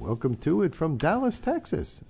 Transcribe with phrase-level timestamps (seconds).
[0.00, 2.00] Welcome to it from Dallas, Texas.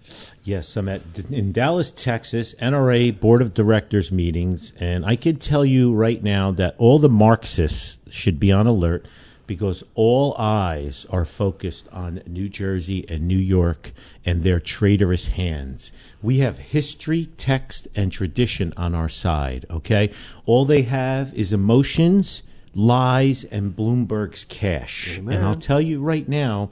[0.45, 5.65] Yes, I'm at in Dallas, Texas, NRA Board of Directors meetings, and I can tell
[5.65, 9.07] you right now that all the Marxists should be on alert
[9.49, 13.93] because all eyes are focused on New Jersey and New York
[14.25, 15.91] and their traitorous hands.
[16.23, 20.13] We have history, text, and tradition on our side, okay?
[20.47, 25.19] All they have is emotions, lies, and Bloomberg's cash.
[25.19, 25.35] Amen.
[25.35, 26.71] And I'll tell you right now,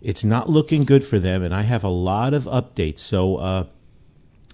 [0.00, 3.00] it's not looking good for them, and I have a lot of updates.
[3.00, 3.66] So, uh,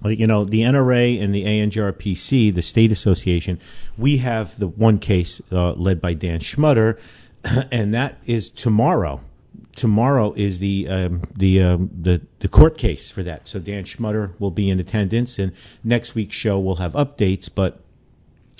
[0.04, 3.60] you know, the NRA and the ANJRPC, the state association,
[3.96, 6.98] we have the one case uh, led by Dan Schmutter,
[7.70, 9.20] and that is tomorrow.
[9.74, 13.48] Tomorrow is the um, the um, the the court case for that.
[13.48, 17.48] So Dan Schmutter will be in attendance, and next week's show will have updates.
[17.52, 17.80] But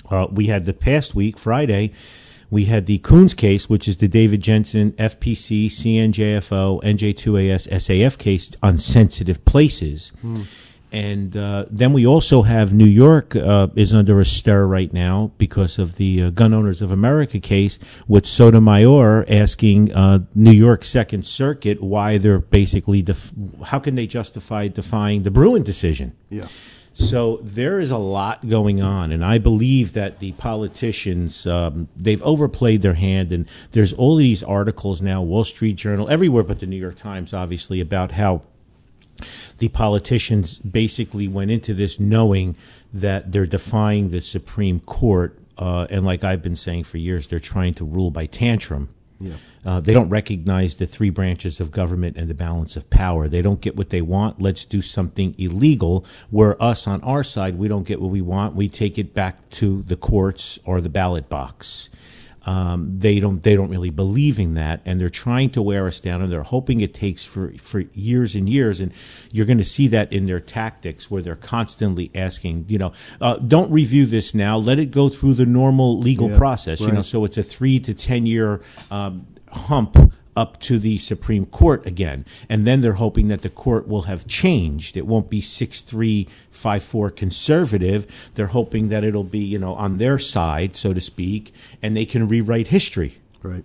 [0.09, 1.91] uh, we had the past week, Friday,
[2.53, 8.51] we had the Koons case, which is the David Jensen FPC, CNJFO, NJ2AS, SAF case
[8.61, 10.13] on sensitive places.
[10.91, 15.31] And uh, then we also have New York uh, is under a stir right now
[15.39, 20.85] because of the uh, Gun Owners of America case with Sotomayor asking uh, New York
[20.85, 23.31] Second Circuit why they're basically def-
[23.65, 26.15] how can they justify defying the Bruen decision.
[26.29, 26.47] Yeah.
[26.93, 32.21] So there is a lot going on, and I believe that the politicians um, they've
[32.21, 36.67] overplayed their hand, and there's all these articles now, Wall Street Journal, everywhere but the
[36.67, 38.43] New York Times, obviously, about how
[39.57, 42.55] the politicians basically went into this knowing
[42.93, 47.39] that they're defying the Supreme Court, uh, and like I've been saying for years, they're
[47.39, 48.89] trying to rule by tantrum.
[49.23, 49.35] Yeah.
[49.65, 53.29] Uh, they don't recognize the three branches of government and the balance of power.
[53.29, 54.41] They don't get what they want.
[54.41, 56.05] Let's do something illegal.
[56.29, 58.55] Where us on our side, we don't get what we want.
[58.55, 61.89] We take it back to the courts or the ballot box.
[62.45, 63.41] Um, they don't.
[63.41, 66.21] They don't really believe in that, and they're trying to wear us down.
[66.21, 68.79] And they're hoping it takes for for years and years.
[68.79, 68.91] And
[69.31, 73.37] you're going to see that in their tactics, where they're constantly asking, you know, uh,
[73.37, 74.57] don't review this now.
[74.57, 76.81] Let it go through the normal legal Yeah, process.
[76.81, 78.61] You know, so it's a three to ten year
[78.91, 83.87] um, hump up to the Supreme Court again, and then they're hoping that the court
[83.87, 84.97] will have changed.
[84.97, 88.07] It won't be six three five four conservative.
[88.33, 92.05] They're hoping that it'll be you know on their side, so to speak, and they
[92.05, 93.19] can rewrite history.
[93.41, 93.63] Right.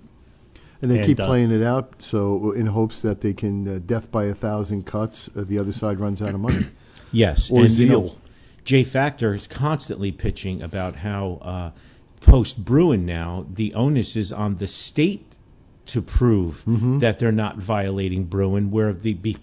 [0.80, 3.80] And they And, keep uh, playing it out, so in hopes that they can uh,
[3.84, 5.28] death by a thousand cuts.
[5.36, 6.66] Uh, the other side runs out of money.
[7.10, 8.16] Yes, Or and you know, zeal.
[8.64, 11.70] Jay Factor is constantly pitching about how uh,
[12.20, 15.27] post Bruen now the onus is on the state
[15.88, 16.98] to prove Mm-hmm.
[17.00, 19.36] that they're not violating Bruen, where the be,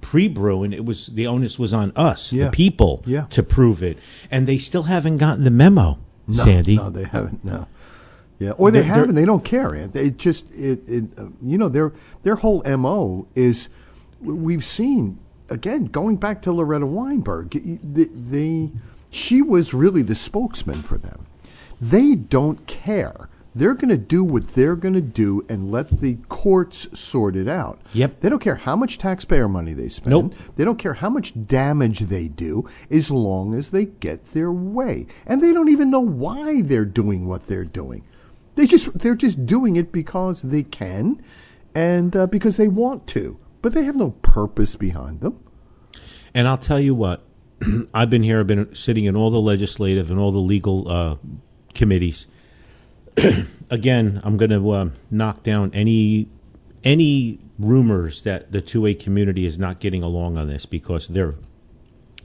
[0.00, 2.44] pre Bruen it was the onus was on us, Yeah.
[2.46, 3.26] the people, Yeah.
[3.30, 3.98] to prove it,
[4.30, 6.76] and they still haven't gotten the memo, No, Sandy.
[6.76, 7.44] No, they haven't.
[7.44, 7.66] No.
[8.38, 9.14] Yeah, or they They're- haven't.
[9.14, 9.74] They don't care.
[9.74, 11.04] It just it, it
[11.42, 11.92] you know their
[12.22, 13.68] their whole mo is
[14.20, 17.50] we've seen again going back to Loretta Weinberg.
[17.50, 18.70] The, the
[19.10, 21.26] she was really the spokesman for them.
[21.80, 23.28] They don't care.
[23.54, 27.48] They're going to do what they're going to do and let the courts sort it
[27.48, 27.80] out.
[27.92, 28.20] Yep.
[28.20, 30.10] They don't care how much taxpayer money they spend.
[30.10, 30.34] Nope.
[30.56, 35.06] They don't care how much damage they do as long as they get their way.
[35.26, 38.04] And they don't even know why they're doing what they're doing.
[38.54, 41.22] They just they're just doing it because they can
[41.74, 43.38] and uh, because they want to.
[43.60, 45.42] But they have no purpose behind them.
[46.34, 47.24] And I'll tell you what,
[47.94, 51.16] I've been here, I've been sitting in all the legislative and all the legal uh,
[51.74, 52.26] committees.
[53.70, 56.28] Again, I'm going to uh, knock down any
[56.84, 61.34] any rumors that the two A community is not getting along on this because they're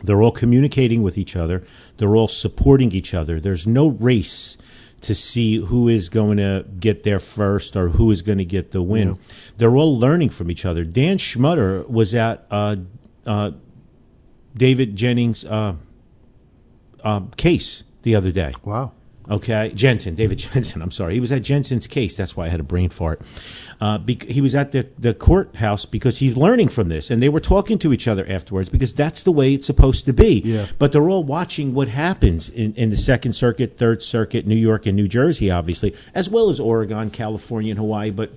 [0.04, 1.64] they're all communicating with each other.
[1.98, 3.40] They're all supporting each other.
[3.40, 4.58] There's no race
[5.02, 8.72] to see who is going to get there first or who is going to get
[8.72, 9.10] the win.
[9.10, 9.16] Yeah.
[9.58, 10.84] They're all learning from each other.
[10.84, 12.78] Dan Schmutter was at uh,
[13.26, 13.52] uh,
[14.56, 15.76] David Jennings' uh,
[17.04, 18.54] uh, case the other day.
[18.64, 18.92] Wow.
[19.30, 20.82] Okay, Jensen, David Jensen.
[20.82, 22.16] I'm sorry, he was at Jensen's case.
[22.16, 23.22] That's why I had a brain fart.
[23.82, 27.30] Uh, bec- he was at the the courthouse because he's learning from this, and they
[27.30, 30.42] were talking to each other afterwards because that's the way it's supposed to be.
[30.46, 30.68] Yeah.
[30.80, 34.86] But they're all watching what happens in, in the Second Circuit, Third Circuit, New York,
[34.86, 38.12] and New Jersey, obviously, as well as Oregon, California, and Hawaii.
[38.12, 38.32] But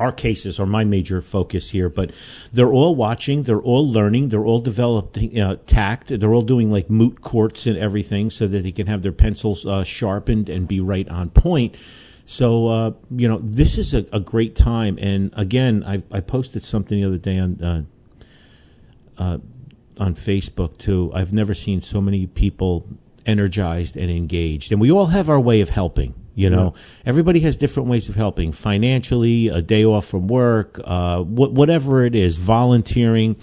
[0.00, 2.10] our cases are my major focus here, but
[2.52, 6.88] they're all watching, they're all learning, they're all developing uh, tact, they're all doing like
[6.88, 10.80] moot courts and everything so that they can have their pencils uh, sharpened and be
[10.80, 11.76] right on point.
[12.24, 14.98] So uh, you know, this is a, a, great time.
[15.00, 17.82] And again, I, I, posted something the other day on uh,
[19.18, 19.38] uh,
[19.98, 21.10] on Facebook too.
[21.14, 22.86] I've never seen so many people
[23.26, 26.14] energized and engaged, and we all have our way of helping.
[26.40, 26.82] You know, yeah.
[27.10, 32.02] everybody has different ways of helping financially, a day off from work, uh, wh- whatever
[32.04, 33.36] it is, volunteering,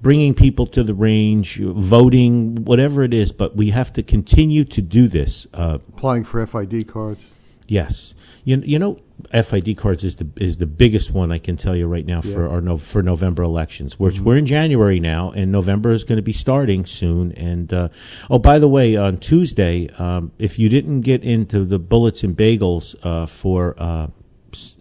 [0.00, 3.32] bringing people to the range, voting, whatever it is.
[3.32, 5.48] But we have to continue to do this.
[5.52, 7.20] Uh, Applying for FID cards.
[7.66, 8.14] Yes,
[8.44, 9.00] you you know
[9.32, 12.34] FID cards is the is the biggest one I can tell you right now yeah.
[12.34, 13.98] for our no, for November elections.
[13.98, 14.24] Which mm-hmm.
[14.24, 17.32] we're in January now, and November is going to be starting soon.
[17.32, 17.88] And uh,
[18.28, 22.36] oh, by the way, on Tuesday, um, if you didn't get into the bullets and
[22.36, 24.08] bagels uh, for uh,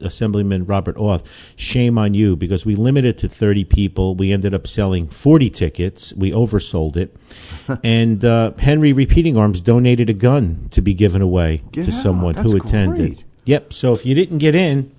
[0.02, 1.24] Assemblyman Robert Auth,
[1.56, 4.16] shame on you because we limited to 30 people.
[4.16, 6.14] We ended up selling 40 tickets.
[6.14, 7.16] We oversold it.
[7.84, 12.36] and uh, Henry Repeating Arms donated a gun to be given away yeah, to someone
[12.36, 13.16] who attended.
[13.16, 13.24] Great.
[13.46, 13.74] Yep.
[13.74, 14.92] So if you didn't get in,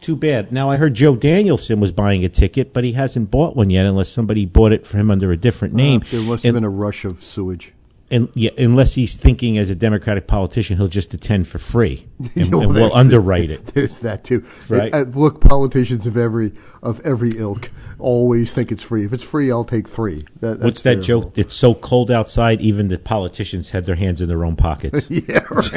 [0.00, 0.52] too bad.
[0.52, 3.86] Now I heard Joe Danielsen was buying a ticket, but he hasn't bought one yet
[3.86, 6.02] unless somebody bought it for him under a different name.
[6.02, 7.72] Uh, there must have and, been a rush of sewage
[8.10, 12.06] and yeah, unless he's thinking as a Democratic politician, he'll just attend for free,
[12.36, 13.66] and, and we'll underwrite it.
[13.74, 14.94] There's that too, right?
[14.94, 19.04] Uh, look, politicians of every of every ilk always think it's free.
[19.04, 20.26] If it's free, I'll take three.
[20.40, 21.36] That, What's that joke?
[21.36, 25.10] It's so cold outside, even the politicians had their hands in their own pockets.
[25.10, 25.72] yeah, right.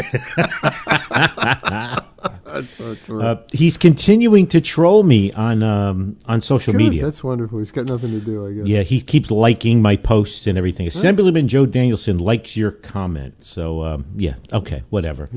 [2.45, 3.21] That's so true.
[3.21, 6.80] Uh, he's continuing to troll me on um, on social Good.
[6.80, 7.06] media.
[7.06, 7.60] That's wonderful.
[7.60, 8.68] He's got nothing to do, I guess.
[8.68, 10.88] Yeah, he keeps liking my posts and everything.
[10.88, 13.45] Assemblyman Joe Danielsen likes your comment.
[13.45, 15.30] So um, yeah, okay, whatever.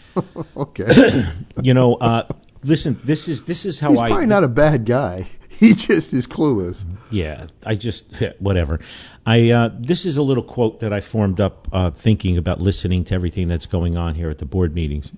[0.56, 1.26] okay.
[1.62, 2.26] you know, uh,
[2.62, 3.00] listen.
[3.04, 3.92] This is this is how I.
[3.92, 4.08] he's I.
[4.08, 5.26] Probably not a bad guy.
[5.60, 6.84] He just is clueless.
[7.10, 8.06] Yeah, I just
[8.38, 8.80] whatever.
[9.24, 13.04] I uh, this is a little quote that I formed up uh, thinking about listening
[13.04, 15.12] to everything that's going on here at the board meetings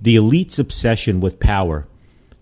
[0.00, 1.86] the elite's obsession with power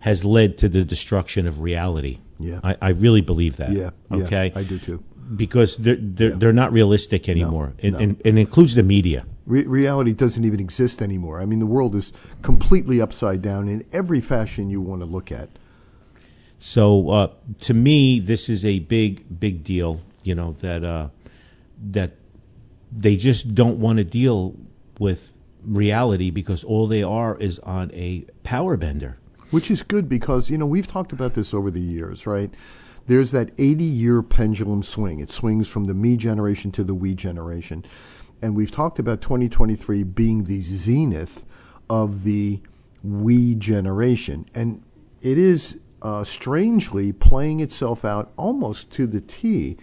[0.00, 2.18] has led to the destruction of reality.
[2.38, 3.72] Yeah, I, I really believe that.
[3.72, 5.02] Yeah, okay, yeah, I do too.
[5.34, 6.36] Because they're they're, yeah.
[6.36, 7.98] they're not realistic anymore, no, and, no.
[8.00, 9.24] and, and, it includes the media.
[9.46, 11.40] Re- reality doesn't even exist anymore.
[11.40, 12.12] I mean, the world is
[12.42, 15.48] completely upside down in every fashion you want to look at.
[16.58, 17.30] So, uh,
[17.62, 20.00] to me, this is a big, big deal.
[20.22, 21.08] You know that uh,
[21.90, 22.12] that
[22.90, 24.54] they just don't want to deal
[24.98, 25.34] with
[25.66, 29.18] reality because all they are is on a power bender.
[29.50, 32.52] Which is good because, you know, we've talked about this over the years, right?
[33.06, 35.20] There's that 80 year pendulum swing.
[35.20, 37.84] It swings from the me generation to the we generation.
[38.42, 41.44] And we've talked about 2023 being the zenith
[41.88, 42.60] of the
[43.02, 44.46] we generation.
[44.54, 44.82] And
[45.20, 49.76] it is uh, strangely playing itself out almost to the T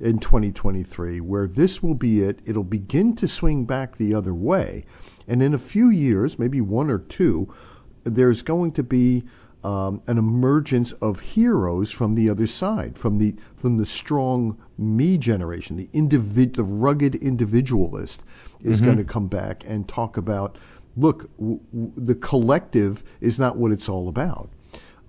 [0.00, 2.40] in 2023, where this will be it.
[2.44, 4.84] It'll begin to swing back the other way.
[5.26, 7.52] And in a few years, maybe one or two,
[8.04, 9.24] there's going to be
[9.62, 15.18] um, an emergence of heroes from the other side, from the from the strong me
[15.18, 18.22] generation, the individ, the rugged individualist
[18.62, 18.86] is mm-hmm.
[18.86, 20.56] going to come back and talk about,
[20.96, 24.50] look, w- w- the collective is not what it's all about.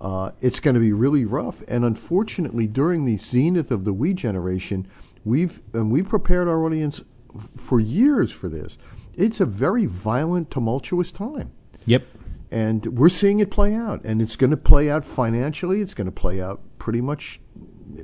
[0.00, 4.14] Uh, it's going to be really rough, and unfortunately, during the zenith of the we
[4.14, 4.88] generation,
[5.24, 7.02] we've and we've prepared our audience
[7.36, 8.78] f- for years for this
[9.20, 11.52] it's a very violent, tumultuous time.
[11.86, 12.06] Yep.
[12.50, 15.80] And we're seeing it play out, and it's going to play out financially.
[15.80, 17.40] It's going to play out pretty much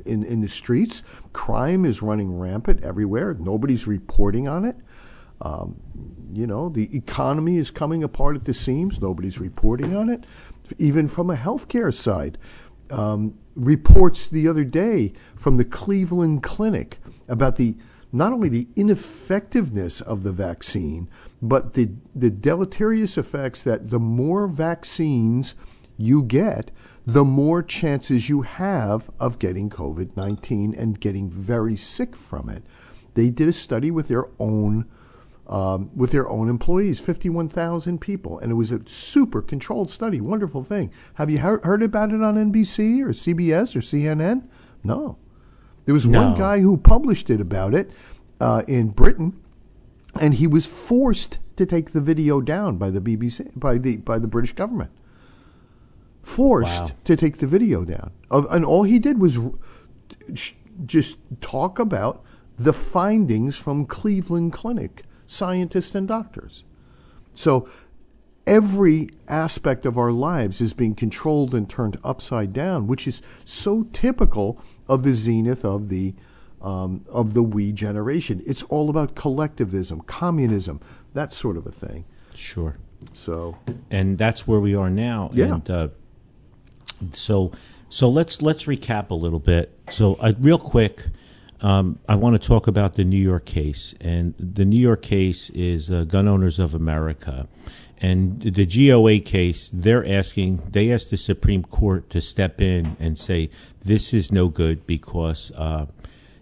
[0.04, 1.02] in in the streets.
[1.32, 3.34] Crime is running rampant everywhere.
[3.34, 4.76] Nobody's reporting on it.
[5.40, 5.80] Um,
[6.32, 9.00] you know, the economy is coming apart at the seams.
[9.00, 10.24] Nobody's reporting on it.
[10.78, 12.38] Even from a healthcare side,
[12.90, 17.76] um, reports the other day from the Cleveland Clinic about the
[18.12, 21.08] not only the ineffectiveness of the vaccine,
[21.42, 25.54] but the, the deleterious effects that the more vaccines
[25.98, 26.70] you get,
[27.06, 32.62] the more chances you have of getting COVID 19 and getting very sick from it.
[33.14, 34.86] They did a study with their own.
[35.48, 38.40] Um, with their own employees, 51,000 people.
[38.40, 40.20] And it was a super controlled study.
[40.20, 40.90] Wonderful thing.
[41.14, 44.48] Have you he- heard about it on NBC or CBS or CNN?
[44.82, 45.18] No.
[45.86, 46.22] There was no.
[46.22, 47.90] one guy who published it about it
[48.40, 49.40] uh, in Britain,
[50.20, 54.18] and he was forced to take the video down by the BBC, by the by
[54.18, 54.90] the British government.
[56.22, 56.90] Forced wow.
[57.04, 59.38] to take the video down, and all he did was
[60.84, 62.22] just talk about
[62.58, 66.64] the findings from Cleveland Clinic scientists and doctors.
[67.34, 67.68] So
[68.46, 73.84] every aspect of our lives is being controlled and turned upside down, which is so
[73.92, 76.14] typical of the zenith of the
[76.62, 78.42] um, of the we generation.
[78.46, 80.80] It's all about collectivism, communism,
[81.14, 82.04] that sort of a thing.
[82.34, 82.76] Sure.
[83.12, 83.56] So,
[83.90, 85.30] and that's where we are now.
[85.32, 85.54] Yeah.
[85.54, 85.88] And uh,
[87.12, 87.52] so,
[87.88, 89.78] so let's let's recap a little bit.
[89.90, 91.04] So, uh, real quick,
[91.60, 95.50] um, I want to talk about the New York case, and the New York case
[95.50, 97.48] is uh, Gun Owners of America,
[97.98, 99.70] and the GOA case.
[99.72, 103.50] They're asking, they asked the Supreme Court to step in and say
[103.84, 105.50] this is no good because.
[105.52, 105.86] Uh,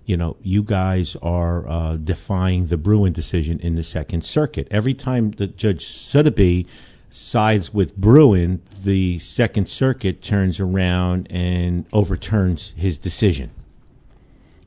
[0.06, 4.68] you know, you guys are uh, defying the Bruen decision in the Second Circuit.
[4.70, 6.66] Every time that Judge Suddaby
[7.08, 13.50] sides with Bruen, the Second Circuit turns around and overturns his decision,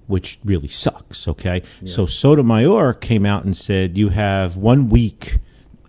[0.08, 1.28] which really sucks.
[1.28, 5.40] Okay, so Sotomayor came out and said, "You have one week."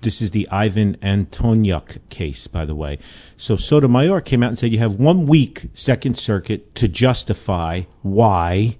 [0.01, 2.99] This is the Ivan Antonyuk case, by the way.
[3.37, 8.77] So Sotomayor came out and said, "You have one week, Second Circuit, to justify why."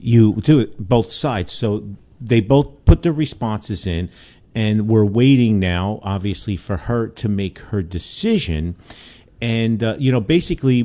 [0.00, 1.52] you do it both sides.
[1.52, 1.84] So
[2.20, 4.10] they both put their responses in,
[4.54, 8.76] and we're waiting now, obviously, for her to make her decision.
[9.40, 10.82] And uh, you know, basically,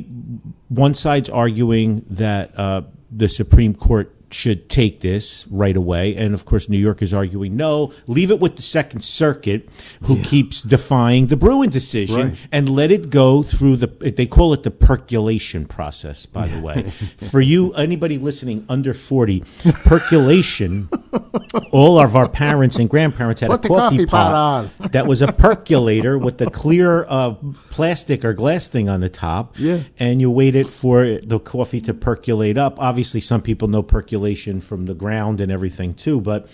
[0.68, 6.44] one side's arguing that uh, the Supreme Court should take this right away, and of
[6.44, 9.66] course, New York is arguing no, leave it with the Second Circuit,
[10.02, 12.36] who keeps defying the Bruen decision, Right.
[12.52, 13.86] and let it go through the.
[13.86, 16.26] They call it the percolation process.
[16.26, 16.92] By the way,
[17.30, 19.40] for you, anybody listening under forty,
[19.84, 20.88] percolation.
[21.72, 25.22] all of our parents and grandparents had Put a coffee, coffee pot pot that was
[25.22, 27.34] a percolator with the clear uh,
[27.70, 29.58] plastic or glass thing on the top.
[29.58, 29.80] Yeah.
[29.98, 32.78] And you waited for the coffee to percolate up.
[32.78, 34.25] Obviously, some people know percolation
[34.60, 36.20] from the ground and everything too.
[36.20, 36.48] But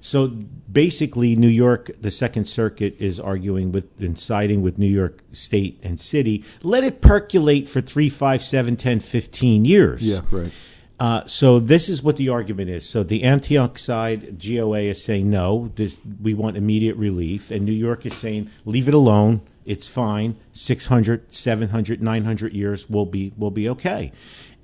[0.00, 0.28] so
[0.70, 5.80] basically, New York, the Second Circuit is arguing with and siding with New York State
[5.82, 6.44] and City.
[6.62, 10.02] Let it percolate for three, five, seven, ten, fifteen years.
[10.02, 10.52] yeah, right.
[10.98, 12.88] Uh, so this is what the argument is.
[12.88, 17.72] So the Antonyuk side, GOA is saying no, this, we want immediate relief, and New
[17.72, 19.42] York is saying leave it alone.
[19.66, 20.36] It's fine.
[20.52, 24.12] 600, 700, 900 years will be will be okay.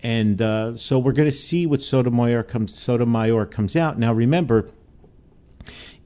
[0.02, 3.98] And uh, so we're going to see what Sotomayor comes Sotomayor comes out.
[3.98, 4.68] Now remember,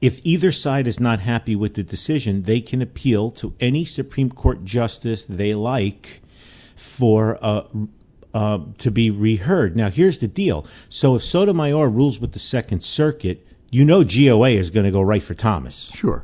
[0.01, 4.29] if either side is not happy with the decision, they can appeal to any Supreme
[4.29, 6.21] Court justice they like
[6.75, 7.63] for uh,
[8.33, 9.75] uh, to be reheard.
[9.75, 10.67] Now, here's the deal.
[10.89, 15.01] So, if Sotomayor rules with the Second Circuit, you know GOA is going to go
[15.01, 15.91] right for Thomas.
[15.95, 16.23] Sure.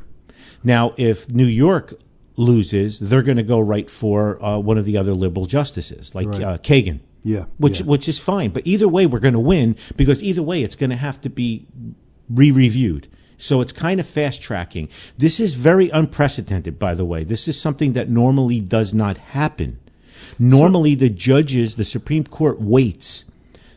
[0.64, 1.96] Now, if New York
[2.36, 6.28] loses, they're going to go right for uh, one of the other liberal justices, like
[6.28, 6.42] Right.
[6.44, 7.00] uh, Kagan.
[7.24, 7.86] Yeah, which yeah.
[7.86, 8.50] which is fine.
[8.52, 11.30] But either way, we're going to win because either way, it's going to have to
[11.30, 11.68] be
[12.30, 13.08] re-reviewed.
[13.38, 14.90] So it's kind of fast tracking.
[15.18, 17.24] This is very unprecedented, by the way.
[17.24, 19.80] This is something that normally does not happen.
[20.40, 23.26] Normally, the judges, the Supreme Court waits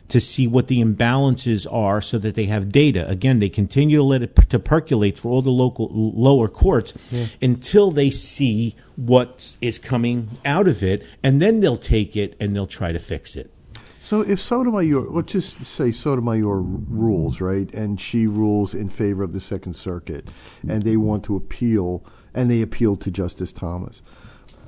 [0.09, 3.07] to see what the imbalances are so that they have data.
[3.09, 6.93] Again, they continue to let it to percolate for all the local lower courts
[7.41, 12.55] until they see what is coming out of it, and then they'll take it and
[12.55, 13.51] they'll try to fix it.
[13.99, 19.33] So if Sotomayor, let's just say Sotomayor rules, right, and she rules in favor of
[19.33, 20.29] the Second Circuit,
[20.65, 24.01] and they want to appeal, and they appeal to Justice Thomas.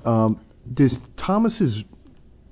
[0.04, 0.42] Um,
[0.74, 1.86] does Thomas's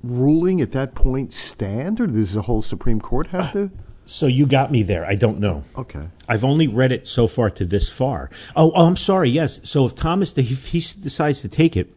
[0.03, 3.71] ruling at that point stand, or does the whole Supreme Court have to?
[4.05, 5.05] So you got me there.
[5.05, 5.63] I don't know.
[5.77, 6.07] Okay.
[6.29, 8.29] I've only read it so far to this far.
[8.55, 9.29] Oh, oh I'm sorry.
[9.29, 9.59] Yes.
[9.63, 11.93] So if Thomas, if he decides to take it,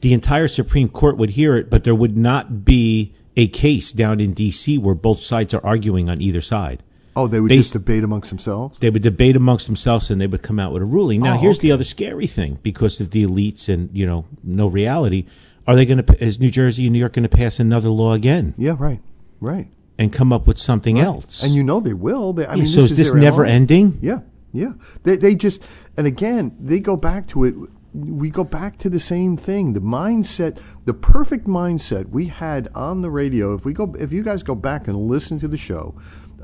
[0.00, 4.18] the entire Supreme Court would hear it, but there would not be a case down
[4.18, 4.78] in D.C.
[4.78, 6.82] where both sides are arguing on either side.
[7.14, 8.78] Oh, they would Based- just debate amongst themselves.
[8.80, 11.22] They would debate amongst themselves and they would come out with a ruling.
[11.22, 14.66] Now, Oh, here's the other scary thing because of the elites and, you know, no
[14.66, 15.24] reality.
[15.66, 18.12] Are they going to, is New Jersey and New York going to pass another law
[18.12, 19.00] again Yeah, right,
[19.40, 19.68] right.
[19.98, 21.42] and come up with something else?
[21.42, 22.32] And you know they will.
[22.32, 23.98] They, I Yeah, mean, so this is this never ending?
[24.00, 24.20] Yeah,
[24.52, 24.72] yeah.
[25.02, 25.62] They they just
[25.96, 27.54] and again they go back to it.
[27.94, 29.72] We go back to the same thing.
[29.72, 33.54] The mindset, the perfect mindset we had on the radio.
[33.54, 35.94] If we go, if you guys go back and listen to the show,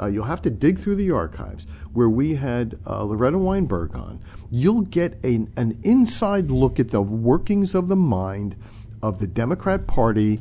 [0.01, 4.19] uh, you'll have to dig through the archives where we had uh, Loretta Weinberg on.
[4.51, 8.57] You'll get a, an inside look at the workings of the mind
[9.03, 10.41] of the Democrat Party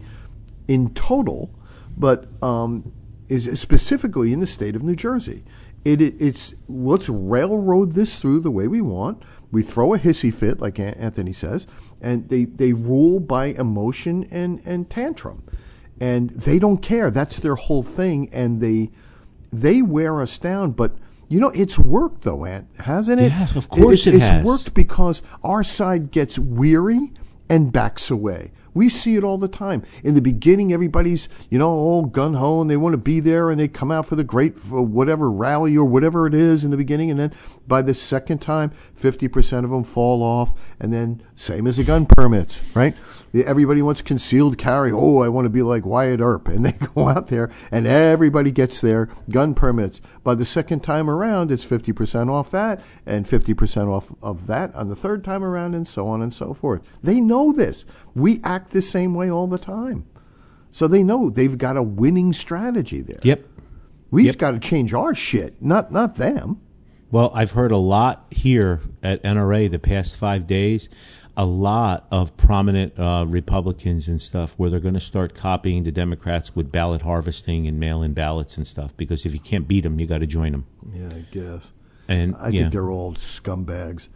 [0.68, 1.50] in total,
[1.98, 2.92] but um,
[3.28, 5.44] is specifically in the state of New Jersey.
[5.84, 9.24] It, it, it's let's railroad this through the way we want.
[9.52, 11.66] We throw a hissy fit, like Anthony says,
[12.00, 15.44] and they, they rule by emotion and, and tantrum,
[16.00, 17.10] and they don't care.
[17.12, 18.92] That's their whole thing, and they
[19.52, 20.72] they wear us down.
[20.72, 20.94] But
[21.28, 23.32] You know, it's worked though, Ant, hasn't it?
[23.32, 24.46] Yes, of course it it's has.
[24.46, 27.12] worked because our side gets weary
[27.52, 28.50] and backs away.
[28.74, 29.84] We see it all the time.
[30.06, 33.50] In the beginning, everybody's, you know, all gun ho and they want to be there
[33.50, 36.72] and they come out for the great for whatever rally or whatever it is in
[36.72, 37.12] the beginning.
[37.12, 37.34] And then
[37.68, 40.58] by the second time, 50% of them fall off.
[40.80, 42.96] And then, same as the gun permits, right?
[43.34, 44.92] Everybody wants concealed carry.
[44.92, 46.48] Oh, I want to be like Wyatt Earp.
[46.50, 50.02] And they go out there and everybody gets their gun permits.
[50.24, 54.90] By the second time around, it's 50% off that and 50% off of that on
[54.90, 56.82] the third time around and so on and so forth.
[57.02, 57.86] They know this.
[58.14, 60.06] We act the same way all the time.
[60.70, 63.20] So they know they've got a winning strategy there.
[63.24, 63.46] Yep.
[64.10, 64.38] We've Yep.
[64.38, 66.60] got to change our shit, not not them.
[67.12, 70.88] Well, I've heard a lot here at NRA the past five days.
[71.42, 75.92] A lot of prominent uh, Republicans and stuff where they're going to start copying the
[75.92, 78.96] Democrats with ballot harvesting and mail-in ballots and stuff.
[78.96, 80.68] Because if you can't beat them, you got to join them.
[80.94, 81.72] Yeah, I guess.
[82.08, 84.10] And I yeah, think they're all scumbags.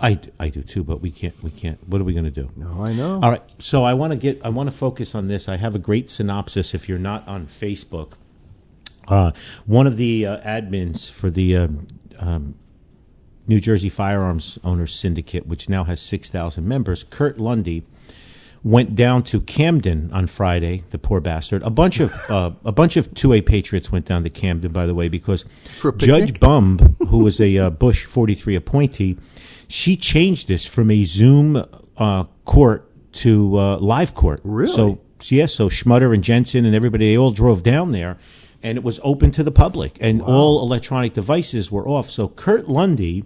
[0.00, 0.84] I, I do too.
[0.84, 1.34] But we can't.
[1.42, 1.78] We can't.
[1.88, 2.50] What are we going to do?
[2.56, 3.14] No, I know.
[3.14, 3.42] All right.
[3.58, 4.40] So I want to get.
[4.44, 5.48] I want to focus on this.
[5.48, 6.74] I have a great synopsis.
[6.74, 8.12] If you're not on Facebook,
[9.08, 9.32] uh,
[9.66, 11.86] one of the uh, admins for the um,
[12.18, 12.54] um,
[13.46, 17.84] New Jersey Firearms Owners Syndicate, which now has six thousand members, Kurt Lundy,
[18.64, 20.84] went down to Camden on Friday.
[20.90, 21.62] The poor bastard.
[21.62, 24.86] A bunch of uh, a bunch of two A patriots went down to Camden, by
[24.86, 25.44] the way, because
[25.96, 26.38] Judge?
[26.38, 29.18] Bumb, who was a uh, Bush forty three appointee,
[29.68, 31.64] she changed this from a Zoom
[31.96, 34.40] uh, court to uh, live court.
[34.44, 34.72] Really?
[34.72, 38.18] So yes, so Schmutter and Jensen and everybody they all drove down there,
[38.62, 42.10] and it was open to the public, and all electronic devices were off.
[42.10, 43.24] So Kurt Lundy,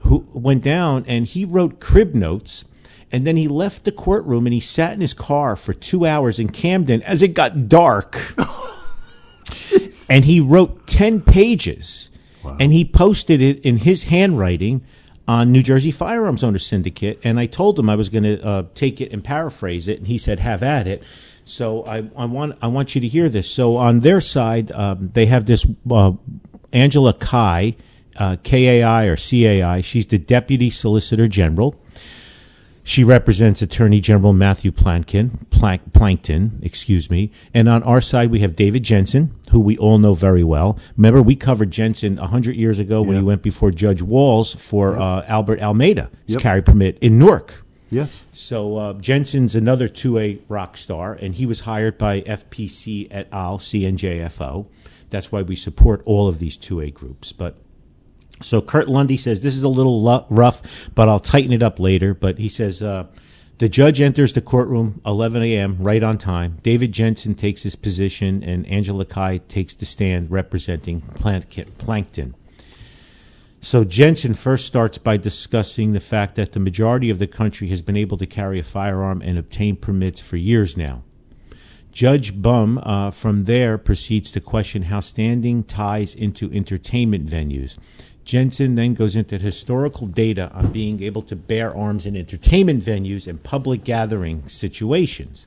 [0.00, 2.64] who went down and he wrote crib notes.
[3.12, 6.38] And then he left the courtroom and he sat in his car for two hours
[6.38, 8.34] in Camden as it got dark.
[10.08, 12.10] and he wrote 10 pages
[12.58, 14.84] and he posted it in his handwriting
[15.26, 17.20] on New Jersey Firearms Owners Syndicate.
[17.24, 20.06] And I told him I was going to uh, take it and paraphrase it, and
[20.06, 21.02] he said, "Have at it."
[21.44, 23.50] So I, I want I want you to hear this.
[23.50, 26.12] So on their side, um, they have this uh,
[26.72, 27.76] Angela Cai,
[28.16, 29.80] uh, KAI or CAI.
[29.80, 31.74] She's the Deputy Solicitor General.
[32.86, 37.32] She represents Attorney General Matthew Plankin, Plank, Plankton, excuse me.
[37.54, 40.78] And on our side, we have David Jensen, who we all know very well.
[40.98, 45.24] Remember, we covered Jensen 100 years ago when he went before Judge Walls for uh,
[45.26, 46.42] Albert Almeida's Yep.
[46.42, 47.64] carry permit in Newark.
[47.90, 48.20] Yes.
[48.32, 53.58] So uh, Jensen's another 2A rock star, and he was hired by FPC et al.,
[53.58, 54.66] CNJFO.
[55.08, 57.32] That's why we support all of these 2A groups.
[57.32, 57.56] But
[58.40, 60.62] so Kurt Lundy says this is a little rough,
[60.94, 62.14] but I'll tighten it up later.
[62.14, 63.06] But he says uh,
[63.58, 65.76] the judge enters the courtroom 11 a.m.
[65.78, 66.58] right on time.
[66.62, 72.34] David Jensen takes his position, and Angela Cai takes the stand representing Plank- Plankton.
[73.60, 77.80] So Jensen first starts by discussing the fact that the majority of the country has
[77.80, 81.02] been able to carry a firearm and obtain permits for years now.
[81.90, 87.78] Judge Bumb uh, from there proceeds to question how standing ties into entertainment venues.
[88.24, 93.26] Jensen then goes into historical data on being able to bear arms in entertainment venues
[93.26, 95.46] and public gathering situations.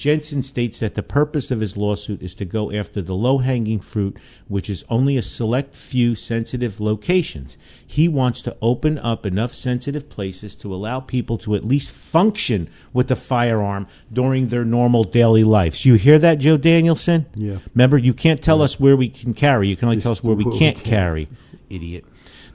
[0.00, 3.80] Jensen states that the purpose of his lawsuit is to go after the low hanging
[3.80, 4.16] fruit,
[4.48, 7.58] which is only a select few sensitive locations.
[7.86, 12.70] He wants to open up enough sensitive places to allow people to at least function
[12.94, 15.84] with a firearm during their normal daily lives.
[15.84, 17.26] You hear that, Joe Danielsen?
[17.34, 17.58] Yeah.
[17.74, 19.68] Remember, you can't tell us where we can carry.
[19.68, 20.82] You can only tell us where we can't can't.
[20.82, 21.28] carry.
[21.70, 22.04] Idiot.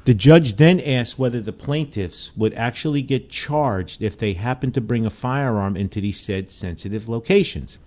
[0.06, 4.82] The judge then asked whether the plaintiffs would actually get charged if they happen to
[4.82, 7.80] bring a firearm into these said sensitive locations.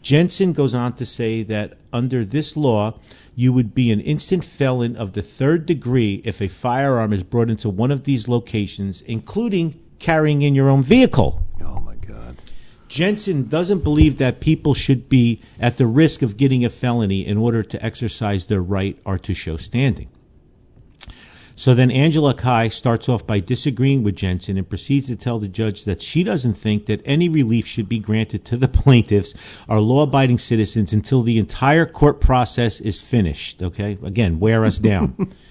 [0.00, 3.00] Jensen goes on to say that under this law,
[3.34, 7.50] you would be an instant felon of the third degree if a firearm is brought
[7.50, 11.42] into one of these locations, including carrying in your own vehicle.
[11.60, 12.36] Oh my God.
[12.86, 17.36] Jensen doesn't believe that people should be at the risk of getting a felony in
[17.36, 20.08] order to exercise their right or to show standing.
[21.58, 25.48] So then Angela Cai starts off by disagreeing with Jensen and proceeds to tell the
[25.48, 29.32] judge that she doesn't think that any relief should be granted to the plaintiffs
[29.66, 33.62] or law abiding citizens until the entire court process is finished.
[33.62, 33.96] Okay?
[34.04, 35.32] Again, wear us down.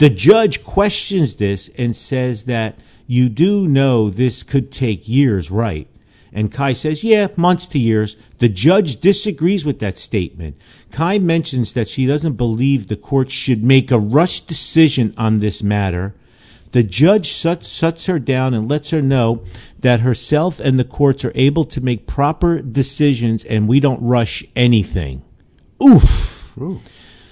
[0.00, 5.88] The judge questions this and says that you do know this could take years, right?
[6.32, 8.16] And Cai says, yeah, months to years.
[8.38, 10.56] The judge disagrees with that statement.
[10.92, 15.62] Cai mentions that she doesn't believe the court should make a rush decision on this
[15.62, 16.14] matter.
[16.72, 19.42] The judge shuts, shuts her down and lets her know
[19.80, 24.44] that herself and the courts are able to make proper decisions and we don't rush
[24.54, 25.22] anything.
[25.82, 26.56] Oof.
[26.58, 26.78] Ooh.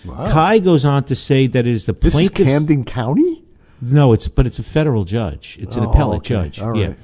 [0.07, 3.45] Cai goes on to say that it is the This is Camden County.
[3.81, 5.57] no, it's but it's a federal judge.
[5.61, 6.49] It's an Oh, appellate okay.
[6.51, 6.59] judge.
[6.59, 6.95] Yeah.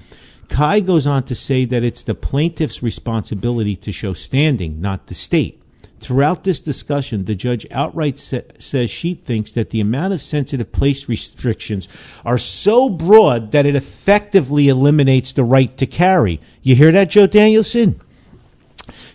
[0.55, 5.14] Cai goes on to say that it's the plaintiff's responsibility to show standing, not the
[5.14, 5.61] state.
[5.99, 10.71] Throughout this discussion, the judge outright sa- says she thinks that the amount of sensitive
[10.71, 11.88] place restrictions
[12.25, 16.40] are so broad that it effectively eliminates the right to carry.
[16.62, 18.01] You hear that, Joe Danielsen?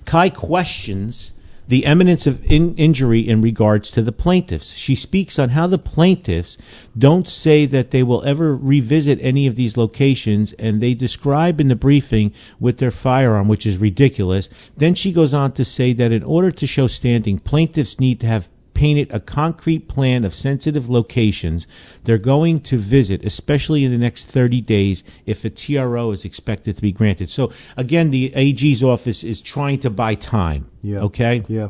[0.04, 1.32] Cai questions
[1.70, 4.72] the eminence of in- injury in regards to the plaintiffs.
[4.72, 6.58] She speaks on how the plaintiffs
[6.98, 11.68] don't say that they will ever revisit any of these locations, and they describe in
[11.68, 14.50] the briefing with their firearm, which is ridiculous.
[14.78, 18.28] Then she goes on to say that in order to show standing, plaintiffs need to
[18.28, 18.50] have
[18.80, 21.68] painted a concrete plan of sensitive locations
[22.06, 26.78] they're going to visit, especially in the next 30 days if a TRO is expected
[26.78, 27.30] to be granted.
[27.30, 30.72] So, again, the AG's office is trying to buy time.
[30.82, 31.00] Yeah.
[31.00, 31.44] Okay?
[31.50, 31.68] Yeah.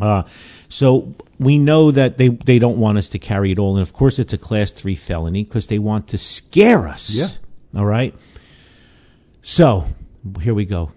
[0.00, 0.24] Uh,
[0.68, 3.76] so we know that they, they don't want us to carry it all.
[3.76, 7.10] And of course, it's a class three felony because they want to scare us.
[7.10, 7.28] Yeah.
[7.78, 8.12] All right.
[9.42, 9.86] So
[10.40, 10.90] here we go.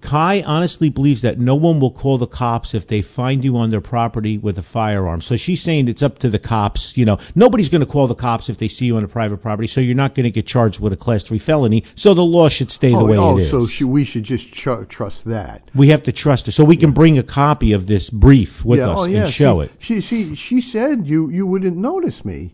[0.00, 3.70] Cai honestly believes that no one will call the cops if they find you on
[3.70, 5.20] their property with a firearm.
[5.20, 6.96] So she's saying it's up to the cops.
[6.96, 9.38] You know, nobody's going to call the cops if they see you on a private
[9.38, 9.68] property.
[9.68, 11.84] So you're not going to get charged with a class three felony.
[11.94, 13.50] So the law should stay the Oh, way oh it is.
[13.50, 15.62] so she, we should just tr- trust that.
[15.74, 16.52] we have to trust her.
[16.52, 19.24] So we can bring a copy of this brief with us oh, yeah.
[19.24, 19.72] and show she, it.
[19.78, 22.52] She, she, she said you, you wouldn't notice me.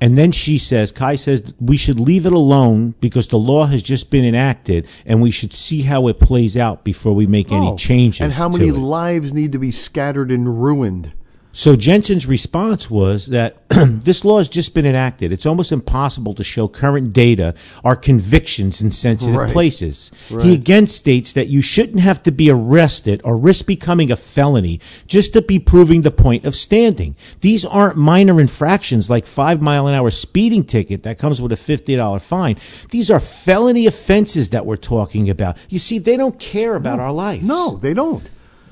[0.00, 3.82] And then she says, Cai says, we should leave it alone because the law has
[3.82, 7.68] just been enacted and we should see how it plays out before we make any
[7.68, 8.20] Oh, changes.
[8.20, 11.12] And how many lives need to be scattered and ruined?
[11.52, 15.32] So Jensen's response was that this law has just been enacted.
[15.32, 19.52] It's almost impossible to show current data or convictions in sensitive Right.
[19.52, 20.12] places.
[20.30, 20.44] Right.
[20.46, 24.80] He again states that you shouldn't have to be arrested or risk becoming a felony
[25.08, 27.16] just to be proving the point of standing.
[27.40, 31.56] These aren't minor infractions like five mile an hour speeding ticket that comes with a
[31.56, 32.56] $50 fine.
[32.90, 35.56] These are felony offenses that we're talking about.
[35.68, 37.42] You see, they don't care about our lives.
[37.42, 38.22] No, they don't.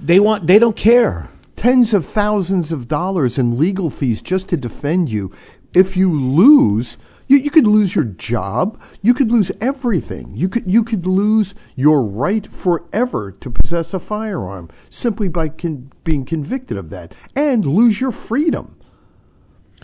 [0.01, 1.29] They want, they don't care.
[1.59, 5.33] Tens of thousands of dollars in legal fees just to defend you.
[5.75, 8.81] If you lose, you, you could lose your job.
[9.03, 10.37] You could lose everything.
[10.37, 15.91] You could you could lose your right forever to possess a firearm simply by con-
[16.05, 18.79] being convicted of that, and lose your freedom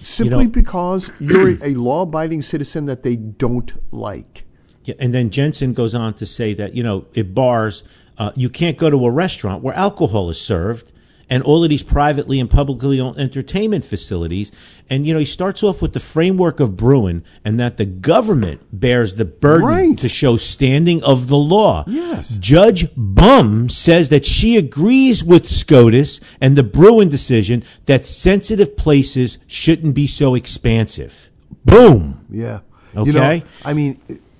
[0.00, 4.44] simply know- because you're a, a law-abiding citizen that they don't like.
[4.84, 7.82] Yeah, and then Jensen goes on to say that you know it bars
[8.16, 10.92] uh, you can't go to a restaurant where alcohol is served,
[11.28, 14.50] and all of these privately and publicly owned entertainment facilities.
[14.90, 18.60] And you know he starts off with the framework of Bruen, and that the government
[18.72, 19.98] bears the burden Right.
[19.98, 21.84] to show standing of the law.
[21.86, 22.36] Yes.
[22.40, 29.38] Judge Bumb says that she agrees with SCOTUS and the Bruen decision that sensitive places
[29.46, 31.30] shouldn't be so expansive.
[31.64, 32.20] Boom.
[32.30, 32.60] Yeah.
[32.94, 33.42] You know, Okay.
[33.64, 33.98] I mean,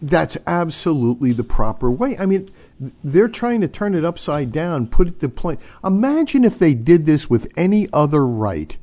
[0.08, 2.16] that's absolutely the proper way.
[2.18, 2.50] I mean,
[3.02, 5.56] they're trying to turn it upside down, put it to play.
[5.82, 8.76] Imagine if they did this with any other right.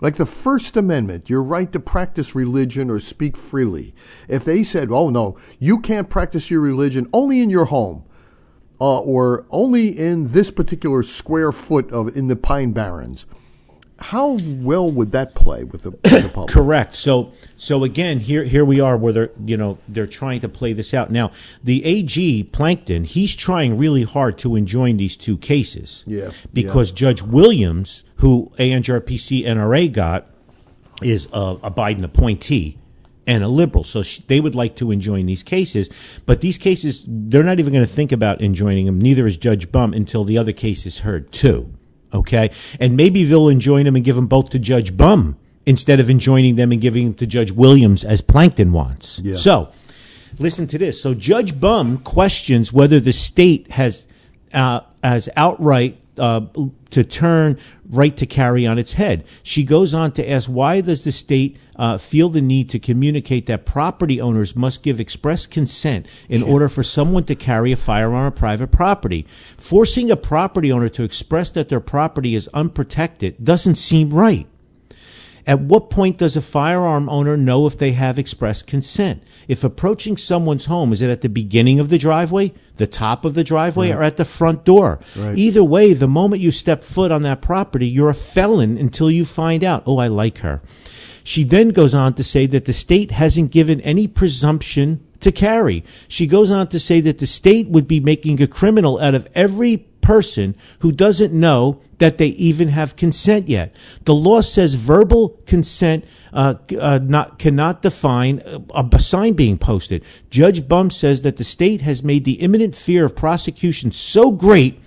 [0.00, 3.94] Like the First Amendment, your right to practice religion or speak freely.
[4.28, 8.04] If they said, oh, no, you can't practice your religion only in your home
[8.80, 13.24] uh, or only in this particular square foot of in the Pine Barrens,
[13.98, 16.48] how well would that play with the, with the public?
[16.52, 16.94] Correct.
[16.94, 20.72] So so again, here here we are where they're you know they're trying to play
[20.72, 21.10] this out.
[21.10, 21.32] Now
[21.64, 26.04] the AG Plankton, he's trying really hard to enjoin these two cases.
[26.06, 30.26] Yeah, Because Judge Williams, who ANJRPC NRA got,
[31.02, 32.78] is a, a Biden appointee
[33.26, 33.82] and a liberal.
[33.82, 35.90] So sh- they would like to enjoin these cases,
[36.26, 38.98] but these cases they're not even going to think about enjoining them.
[38.98, 41.72] Neither is Judge Bumb until the other case is heard too.
[42.12, 46.08] Okay, and maybe they'll enjoin them and give them both to Judge Bumb instead of
[46.08, 49.18] enjoining them and giving them to Judge Williams as Plankton wants.
[49.18, 49.34] Yeah.
[49.34, 49.72] So
[50.38, 51.00] listen to this.
[51.00, 54.06] So Judge Bumb questions whether the state has
[54.54, 56.42] uh, as outright uh,
[56.90, 57.58] to turn
[57.90, 59.24] right to carry on its head.
[59.42, 63.46] She goes on to ask why does the state uh, feel the need to communicate
[63.46, 68.26] that property owners must give express consent in order for someone to carry a firearm
[68.26, 69.26] on private property.
[69.58, 74.46] Forcing a property owner to express that their property is unprotected doesn't seem right.
[75.46, 79.22] At what point does a firearm owner know if they have express consent?
[79.46, 83.34] If approaching someone's home, is it at the beginning of the driveway, the top of
[83.34, 84.98] the driveway, or at the front door?
[85.14, 85.38] Right.
[85.38, 89.24] Either way, the moment you step foot on that property, you're a felon until you
[89.24, 90.62] find out, oh, I like her.
[91.22, 95.84] She then goes on to say that the state hasn't given any presumption to carry.
[96.08, 99.28] She goes on to say that the state would be making a criminal out of
[99.34, 103.74] every person who doesn't know that they even have consent yet.
[104.04, 110.04] The law says verbal consent uh, uh, not cannot define a, a sign being posted.
[110.30, 114.80] Judge Bumb says that the state has made the imminent fear of prosecution so great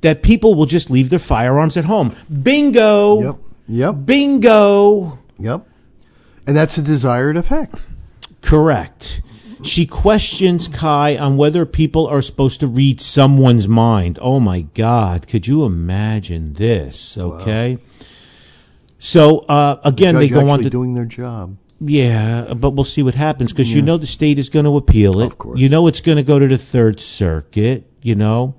[0.00, 2.16] that people will just leave their firearms at home.
[2.42, 3.22] Bingo.
[3.22, 3.36] Yep.
[3.68, 3.94] Yep.
[4.06, 5.18] Bingo.
[5.38, 5.66] Yep.
[6.46, 7.82] And that's a desired effect.
[8.40, 9.20] Correct.
[9.64, 14.18] She questions Cai on whether people are supposed to read someone's mind.
[14.20, 15.28] Oh my God.
[15.28, 17.16] Could you imagine this?
[17.16, 17.78] Okay.
[18.98, 20.70] So, uh, again, they Judge go on to.
[20.70, 21.56] doing their job.
[21.84, 25.20] Yeah, but we'll see what happens because you know the state is going to appeal
[25.20, 25.26] it.
[25.26, 25.58] Of course.
[25.58, 28.54] You know it's going to go to the Third Circuit, you know.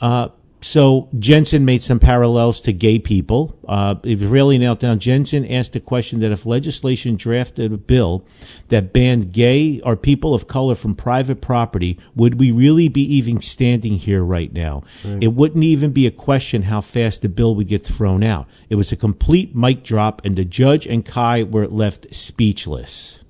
[0.00, 0.28] Uh,
[0.64, 3.54] so Jensen made some parallels to gay people.
[3.68, 4.98] Uh, it really nailed down.
[4.98, 8.24] Jensen asked the question that if legislation drafted a bill
[8.70, 13.42] that banned gay or people of color from private property, would we really be even
[13.42, 14.82] standing here right now?
[15.04, 18.48] It wouldn't even be a question how fast the bill would get thrown out.
[18.70, 23.20] It was a complete mic drop, and the judge and Cai were left speechless.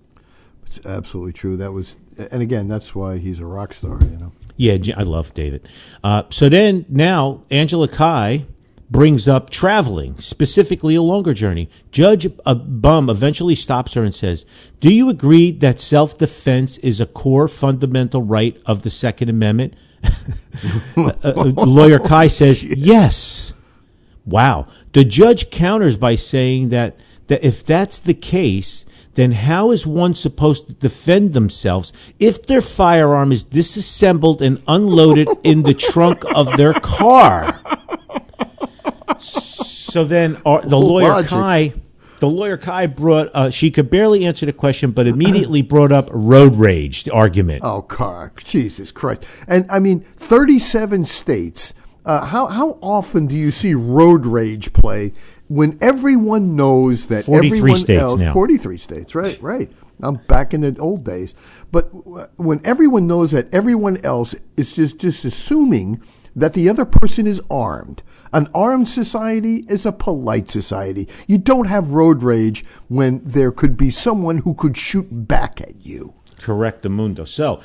[0.67, 1.57] It's absolutely true.
[1.57, 3.99] That was, and again, that's why he's a rock star.
[4.01, 4.33] You know.
[4.57, 5.69] Yeah, I love David.
[6.03, 8.47] Uh, so then now Angela Cai
[8.91, 11.69] brings up traveling, specifically a longer journey.
[11.91, 14.45] Judge uh, Bumb eventually stops her and says,
[14.81, 19.75] "Do you agree that self-defense is a core fundamental right of the Second Amendment?"
[20.97, 21.33] Uh, uh,
[21.67, 23.53] lawyer Cai says, "Yes."
[24.25, 24.69] Wow.
[24.93, 30.15] The judge counters by saying that, that if that's the case, then how is one
[30.15, 36.57] supposed to defend themselves if their firearm is disassembled and unloaded in the trunk of
[36.57, 37.61] their car?
[39.19, 41.31] So then uh, the lawyer Logic.
[41.31, 41.73] Cai,
[42.19, 46.09] the lawyer Cai brought, uh, she could barely answer the question, but immediately brought up
[46.13, 47.63] road rage the argument.
[47.65, 49.25] Oh, car, Jesus Christ!
[49.47, 51.75] And I mean, thirty-seven states.
[52.05, 55.13] Uh, how how often do you see road rage play
[55.55, 58.21] when everyone knows that 43 everyone states else?
[58.21, 58.33] now.
[58.33, 59.41] Forty-three states, right?
[59.41, 59.71] Right.
[60.03, 61.35] I'm back in the old days,
[61.71, 61.85] but
[62.39, 66.03] when everyone knows that everyone else is just just assuming
[66.37, 68.03] that the other person is armed.
[68.33, 71.09] An armed society is a polite society.
[71.29, 75.87] You don't have road rage when there could be someone who could shoot back at
[75.87, 76.15] you.
[76.41, 77.25] Correct the mundo.
[77.25, 77.61] So,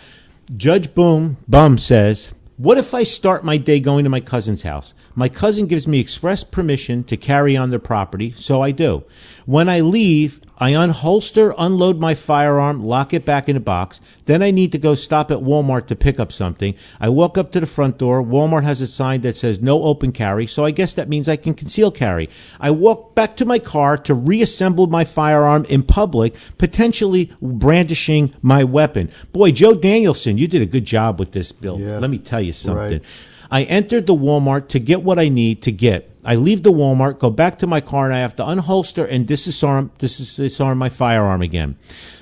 [0.55, 4.93] Judge Boom Bumb says, "What if I start my day going to my cousin's house?
[5.15, 9.05] My cousin gives me express permission to carry on their property, so I do.
[9.49, 13.99] When I leave, I unholster, unload my firearm, lock it back in a box.
[14.25, 16.75] Then I need to go stop at Walmart to pick up something.
[16.99, 18.21] I walk up to the front door.
[18.23, 21.35] Walmart has a sign that says no open carry, so I guess that means I
[21.35, 22.29] can conceal carry.
[22.59, 28.63] I walk back to my car to reassemble my firearm in public, potentially brandishing my
[28.63, 29.09] weapon.
[29.33, 31.79] Boy, Joe Danielsen, you did a good job with this bill.
[31.79, 31.97] Yeah.
[31.97, 32.99] Let me tell you something.
[32.99, 33.01] Right.
[33.49, 36.05] I entered the Walmart to get what I need to get.
[36.29, 39.25] I leave the Walmart, go back to my car, and I have to unholster and
[39.25, 41.75] disarm, disarm my firearm again.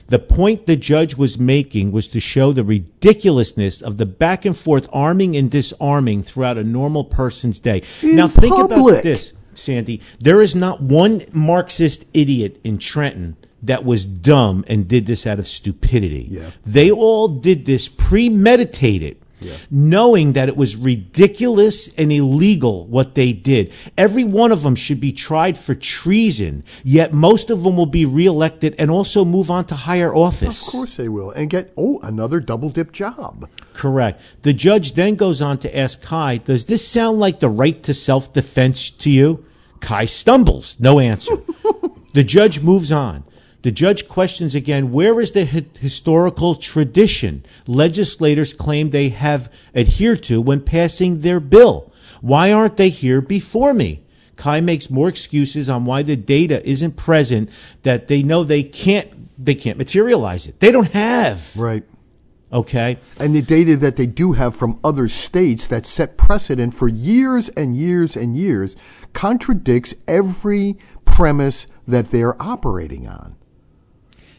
[0.07, 4.57] The point the judge was making was to show the ridiculousness of the back and
[4.57, 7.83] forth arming and disarming throughout a normal person's day.
[8.01, 8.93] In now think public.
[8.93, 9.99] about this, Sandy.
[10.21, 15.37] There is not one Marxist idiot in Trenton that was dumb and did this out
[15.37, 16.29] of stupidity.
[16.31, 16.51] Yeah.
[16.63, 19.17] They all did this premeditated
[19.69, 23.71] knowing that it was ridiculous and illegal what they did.
[23.97, 28.05] Every one of them should be tried for treason, yet most of them will be
[28.05, 30.67] reelected and also move on to higher office.
[30.67, 33.49] Of course they will, and get oh another double dip job.
[33.73, 34.21] Correct.
[34.41, 37.93] The judge then goes on to ask Cai, does this sound like the right to
[37.93, 39.45] self defense to you?
[39.79, 40.77] Cai stumbles.
[40.79, 41.37] No answer.
[42.13, 43.23] the judge moves on.
[43.67, 50.23] The judge questions again, where is the hi- historical tradition legislators claim they have adhered
[50.23, 51.91] to when passing their bill?
[52.21, 54.05] Why aren't they here before me?
[54.37, 57.49] Cai makes more excuses on why the data isn't present
[57.83, 60.61] that they know they can't they can't materialize it.
[60.61, 61.53] They don't have.
[61.57, 61.83] Right.
[62.53, 62.97] Okay?
[63.19, 67.49] And the data that they do have from other states that set precedent for years
[67.49, 68.77] and years and years
[69.11, 73.36] contradicts every premise that they're operating on.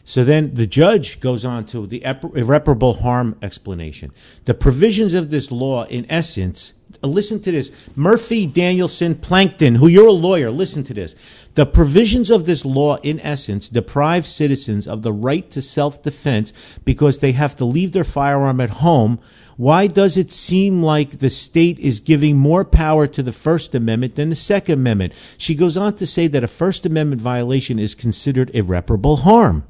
[0.09, 4.11] So then the judge goes on to the irreparable harm explanation.
[4.45, 7.71] The provisions of this law, in essence, uh, listen to this.
[7.95, 11.13] Murphy Danielsen Plankton, who you're a lawyer, listen to this.
[11.53, 16.53] The provisions of this law, in essence, deprive citizens of the right to self defense
[16.83, 19.19] because they have to leave their firearm at home.
[19.57, 24.15] Why does it seem like the state is giving more power to the First Amendment
[24.15, 25.13] than the Second Amendment?
[25.37, 29.65] She goes on to say that a First Amendment violation is considered irreparable harm.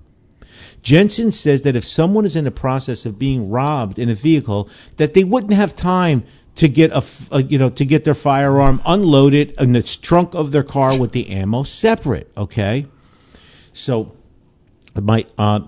[0.81, 4.69] Jensen says that if someone is in the process of being robbed in a vehicle,
[4.97, 6.23] that they wouldn't have time
[6.55, 10.51] to get a, a- you know to get their firearm unloaded in the trunk of
[10.51, 12.29] their car with the ammo separate.
[12.35, 12.85] Okay,
[13.73, 14.13] so
[14.95, 15.61] my uh,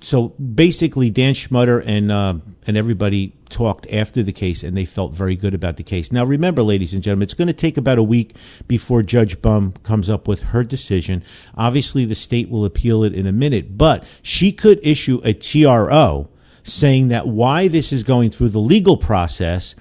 [0.00, 2.34] so basically Dan Schmutter and uh,
[2.66, 6.12] and everybody talked after the case, and they felt very good about the case.
[6.12, 8.34] Now, remember, ladies and gentlemen, it's going to take about a week
[8.66, 11.24] before Judge Bumb comes up with her decision.
[11.56, 16.28] Obviously, the state will appeal it in a minute, but she could issue a TRO
[16.62, 19.74] saying that why this is going through the legal process.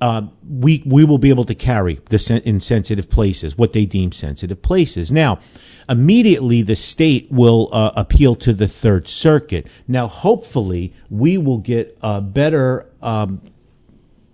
[0.00, 3.84] Uh, we we will be able to carry the sen- in sensitive places what they
[3.84, 5.10] deem sensitive places.
[5.10, 5.40] Now,
[5.88, 9.66] immediately the state will uh, appeal to the Third Circuit.
[9.88, 13.40] Now, hopefully, we will get a better um,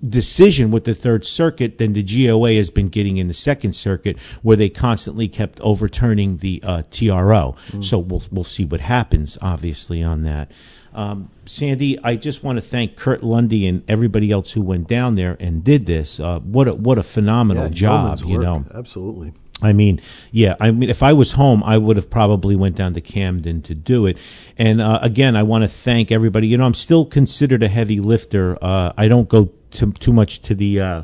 [0.07, 4.19] decision with the Third Circuit than the GOA has been getting in the Second Circuit,
[4.43, 7.57] where they constantly kept overturning the uh, TRO.
[7.81, 10.51] So we'll we'll see what happens, obviously, on that.
[10.95, 15.17] Um, Sandy, I just want to thank Kurt Lundy and everybody else who went down
[15.17, 16.21] there and did this.
[16.21, 18.43] Uh, what a, what a phenomenal Yeah, job, you work.
[18.43, 18.65] know.
[18.75, 19.33] absolutely.
[19.63, 20.57] I mean, yeah.
[20.61, 23.75] I mean, if I was home, I would have probably went down to Camden to
[23.75, 24.19] do it.
[24.59, 26.49] And uh, again, I want to thank everybody.
[26.49, 28.59] You know, I'm still considered a heavy lifter.
[28.63, 31.03] Uh, I don't go to, too much to the uh,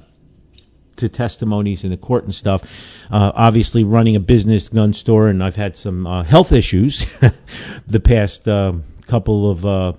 [0.97, 2.63] to testimonies in the court and stuff.
[3.11, 7.07] Uh, obviously, running a business gun store, and I've had some uh, health issues
[7.87, 8.73] the past uh,
[9.11, 9.93] couple of uh,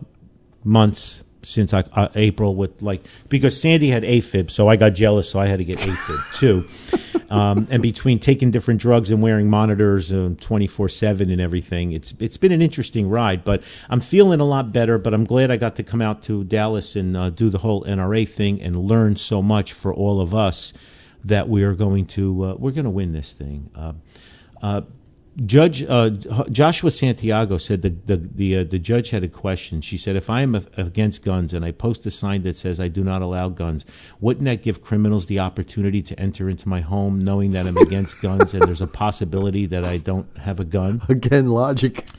[0.64, 5.30] months since I, uh, April with like because Sandy had AFib, so I got jealous,
[5.30, 6.68] so I had to get AFib too.
[7.30, 12.14] Um, and between taking different drugs and wearing monitors twenty four seven and everything, it's
[12.20, 13.44] it's been an interesting ride.
[13.44, 14.98] But I'm feeling a lot better.
[14.98, 17.84] But I'm glad I got to come out to Dallas and uh, do the whole
[17.84, 20.74] NRA thing and learn so much for all of us
[21.24, 23.70] that we are going to uh, we're going to win this thing.
[25.46, 26.10] Judge uh,
[26.52, 29.80] Joshua Santiago said the the the, uh, the judge had a question.
[29.80, 32.90] She said, "If I am against guns and I post a sign that says I
[32.90, 33.86] do not allow guns,
[34.20, 38.20] wouldn't that give criminals the opportunity to enter into my home, knowing that I'm against
[38.22, 42.06] guns and there's a possibility that I don't have a gun?" Again, logic.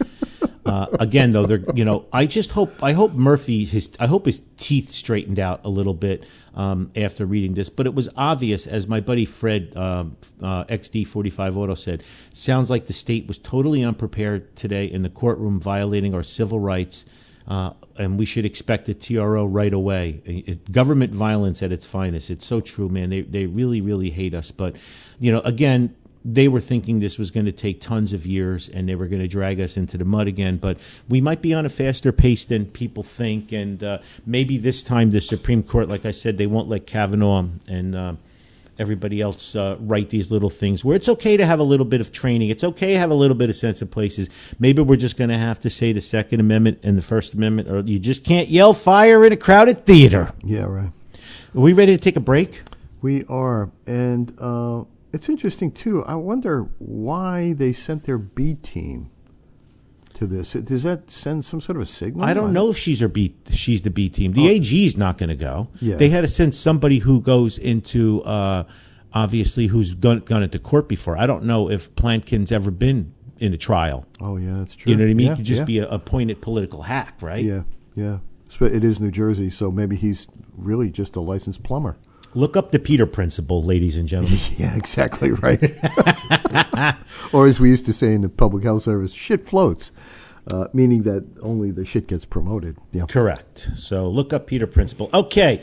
[0.64, 4.26] Uh, again, though, they're you know, I just hope I hope Murphy his I hope
[4.26, 7.68] his teeth straightened out a little bit um, after reading this.
[7.68, 12.02] But it was obvious, as my buddy Fred um, uh, XD forty five Auto said,
[12.32, 17.04] sounds like the state was totally unprepared today in the courtroom, violating our civil rights.
[17.46, 20.22] Uh, and we should expect a TRO right away.
[20.24, 22.30] It- government violence at its finest.
[22.30, 23.10] It's so true, man.
[23.10, 24.50] They they really really hate us.
[24.50, 24.76] But
[25.18, 28.88] you know, again, they were thinking this was going to take tons of years and
[28.88, 30.56] they were going to drag us into the mud again.
[30.56, 33.52] But we might be on a faster pace than people think.
[33.52, 37.46] And uh, maybe this time the Supreme Court, like I said, they won't let Kavanaugh
[37.66, 38.14] and uh,
[38.78, 42.00] everybody else uh, write these little things where it's okay to have a little bit
[42.00, 42.50] of training.
[42.50, 44.28] It's okay to have a little bit of sense of places.
[44.58, 47.68] Maybe we're just going to have to say the Second Amendment and the First Amendment,
[47.68, 50.32] or you just can't yell fire in a crowded theater.
[50.44, 50.92] yeah, right.
[51.54, 52.62] Are we ready to take a break?
[53.02, 56.04] We are, and uh, it's interesting too.
[56.04, 59.10] I wonder why they sent their B team
[60.14, 60.52] to this.
[60.52, 62.24] Does that send some sort of a signal?
[62.24, 63.36] I don't know if she's her B.
[63.50, 64.32] She's the B team.
[64.32, 65.68] The AG's not going to go.
[65.80, 65.96] Yeah.
[65.96, 68.64] They had to send somebody who goes into uh,
[69.12, 71.16] obviously who's gone, gone into court before.
[71.16, 74.06] I don't know if Platkin's ever been in a trial.
[74.20, 74.90] Oh yeah, that's true.
[74.90, 75.26] You know what I mean?
[75.26, 75.66] Yeah, he could just yeah.
[75.66, 77.44] be a appointed political hack, right?
[77.44, 77.62] Yeah,
[77.94, 78.18] yeah.
[78.48, 81.96] So It is New Jersey, so maybe he's really just a licensed plumber.
[82.34, 84.38] Look up the Peter Principle, ladies and gentlemen.
[84.56, 85.60] Yeah, exactly right.
[87.32, 89.92] or as we used to say in the public health service, shit floats,
[90.50, 92.78] uh, meaning that only the shit gets promoted.
[92.92, 93.06] Yeah.
[93.06, 93.68] Correct.
[93.76, 95.10] So look up Peter Principle.
[95.12, 95.62] Okay.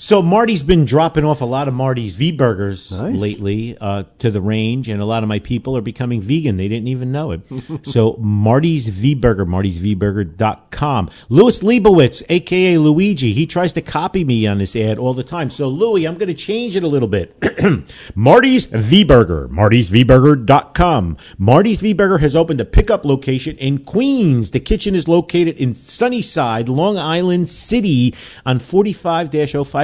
[0.00, 3.16] So Marty's been dropping off a lot of Marty's V burgers Nice.
[3.16, 6.56] lately uh, to the range, and a lot of my people are becoming vegan.
[6.56, 7.40] They didn't even know it.
[7.82, 11.10] so Marty's V Burger, martysvburger.com.
[11.28, 15.50] Louis Leibowitz, aka Luigi, he tries to copy me on this ad all the time.
[15.50, 17.36] So Louis, I'm going to change it a little bit.
[18.14, 21.16] Marty's V Burger, martysvburger.com.
[21.38, 24.52] Marty's V Burger has opened a pickup location in Queens.
[24.52, 28.14] The kitchen is located in Sunnyside, Long Island City
[28.46, 28.60] on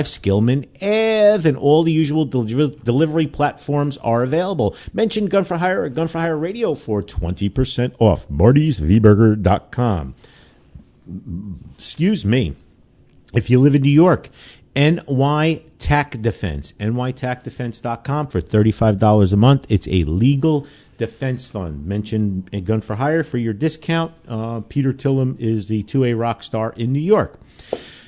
[0.05, 4.77] 45-05 Skillman Ev, and all the usual del- delivery platforms are available.
[4.93, 8.29] Mention Gun for Hire or Gun for Hire Radio for 20% off.
[8.29, 10.15] martysvburger.com.
[11.75, 12.55] Excuse me
[13.35, 14.31] if you live in New York,
[14.75, 19.67] NY Tac Defense, nytacdefense.com for $35 a month.
[19.69, 20.67] It's a legal
[20.97, 21.85] defense fund.
[21.85, 24.13] Mention gun for hire for your discount.
[24.27, 27.39] Uh, Peter Tilem is the 2A rock star in New York.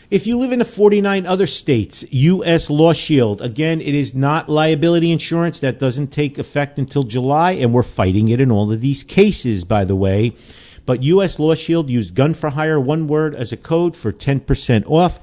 [0.09, 2.71] If you live in the 49 other states, U.S.
[2.71, 5.59] Law Shield, again, it is not liability insurance.
[5.59, 9.65] That doesn't take effect until July, and we're fighting it in all of these cases,
[9.65, 10.33] by the way.
[10.85, 11.41] But U.S.
[11.41, 15.19] Law Shield used gun for hire, one word, as a code for 10% off.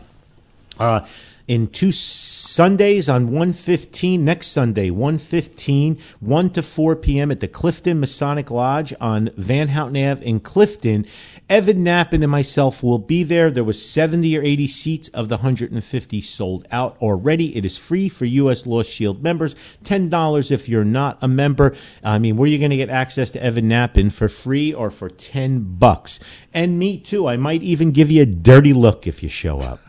[0.77, 1.05] Uh,
[1.47, 7.31] in two Sundays on 115 next Sunday 115 1 to 4 p.m.
[7.31, 11.05] at the Clifton Masonic Lodge on Van Houten Ave in Clifton.
[11.49, 13.51] Evan Nappen and myself will be there.
[13.51, 17.55] There was 70 or 80 seats of the 150 sold out already.
[17.57, 18.65] It is free for U.S.
[18.65, 19.55] Law Shield members.
[19.83, 21.75] $10 if you're not a member.
[22.03, 24.89] I mean, where are you going to get access to Evan Nappen for free or
[24.89, 26.19] for 10 bucks?
[26.53, 27.27] And me too.
[27.27, 29.79] I might even give you a dirty look if you show up.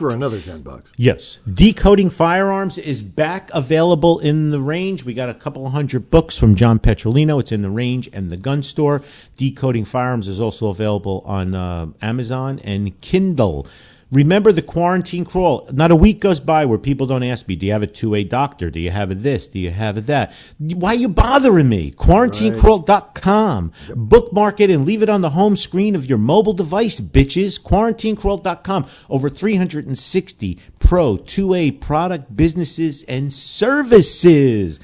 [0.00, 0.90] For another 10 bucks.
[0.96, 1.40] Yes.
[1.52, 5.04] Decoding Firearms is back available in the range.
[5.04, 7.38] We got a couple hundred books from John Petrolino.
[7.38, 9.02] It's in the range and the gun store.
[9.36, 13.66] Decoding Firearms is also available on uh, Amazon and Kindle.
[14.12, 15.68] Remember the quarantine crawl.
[15.72, 18.28] Not a week goes by where people don't ask me, do you have a 2A
[18.28, 18.68] doctor?
[18.68, 19.46] Do you have a this?
[19.46, 20.32] Do you have a that?
[20.58, 21.92] Why are you bothering me?
[21.92, 23.72] Quarantinecrawl.com.
[23.94, 27.60] Bookmark it and leave it on the home screen of your mobile device, bitches.
[27.60, 28.86] Quarantinecrawl.com.
[29.08, 34.80] Over 360 pro 2A product businesses and services.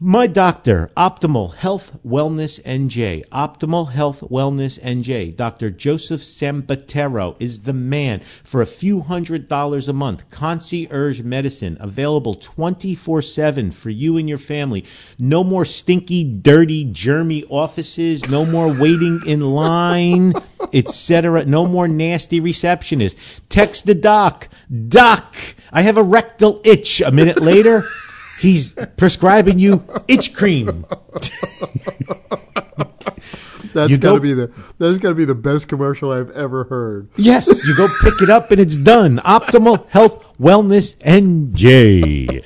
[0.00, 3.24] My doctor, Optimal Health Wellness NJ.
[3.28, 5.36] Optimal Health Wellness NJ.
[5.36, 5.70] Dr.
[5.70, 10.28] Joseph Sambatero is the man for a few hundred dollars a month.
[10.30, 14.84] Concierge medicine available 24 7 for you and your family.
[15.16, 18.28] No more stinky, dirty, germy offices.
[18.28, 20.32] No more waiting in line,
[20.72, 21.44] etc.
[21.44, 23.16] No more nasty receptionists.
[23.48, 24.48] Text the doc.
[24.88, 25.36] Doc,
[25.70, 27.00] I have a rectal itch.
[27.00, 27.86] A minute later,
[28.44, 30.84] He's prescribing you itch cream.
[33.72, 36.30] That's You got to go- be the that's got to be the best commercial I've
[36.30, 37.08] ever heard.
[37.16, 39.18] Yes, you go pick it up and it's done.
[39.24, 42.44] Optimal Health Wellness NJ.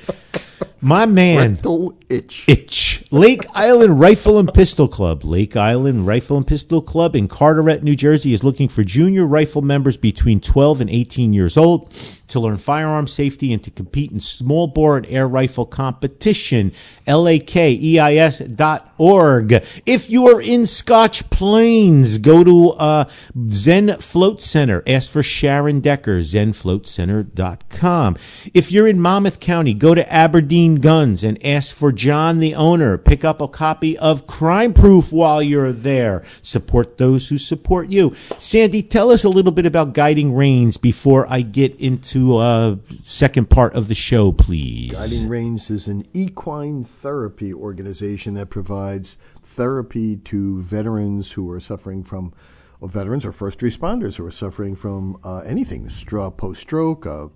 [0.81, 1.53] My man.
[1.55, 2.45] Rectal itch.
[2.47, 3.03] Itch.
[3.11, 5.23] Lake Island Rifle and Pistol Club.
[5.23, 9.61] Lake Island Rifle and Pistol Club in Carteret, New Jersey is looking for junior rifle
[9.61, 11.93] members between 12 and 18 years old
[12.29, 16.71] to learn firearm safety and to compete in small bore and air rifle competition.
[17.07, 19.63] L-A-K-E-I-S dot org.
[19.85, 23.05] If you are in Scotch Plains, go to uh,
[23.51, 24.83] Zen Float Center.
[24.85, 28.17] Ask for Sharon Decker, zenfloatcenter.com.
[28.53, 32.97] If you're in Monmouth County, go to Aberdeen Guns and ask for John the owner.
[32.97, 36.23] Pick up a copy of Crime Proof while you're there.
[36.43, 38.13] Support those who support you.
[38.37, 43.49] Sandy, tell us a little bit about Guiding Reins before I get into uh second
[43.49, 44.91] part of the show, please.
[44.91, 52.03] Guiding Reins is an equine therapy organization that provides therapy to veterans who are suffering
[52.03, 52.33] from,
[52.79, 57.27] or veterans or first responders who are suffering from uh, anything, stroke, post-stroke, uh,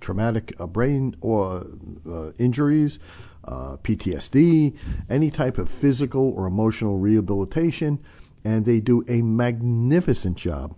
[0.00, 1.66] traumatic uh, brain or
[2.08, 2.98] uh, injuries,
[3.44, 4.76] uh, PTSD,
[5.08, 7.98] any type of physical or emotional rehabilitation,
[8.44, 10.76] and they do a magnificent job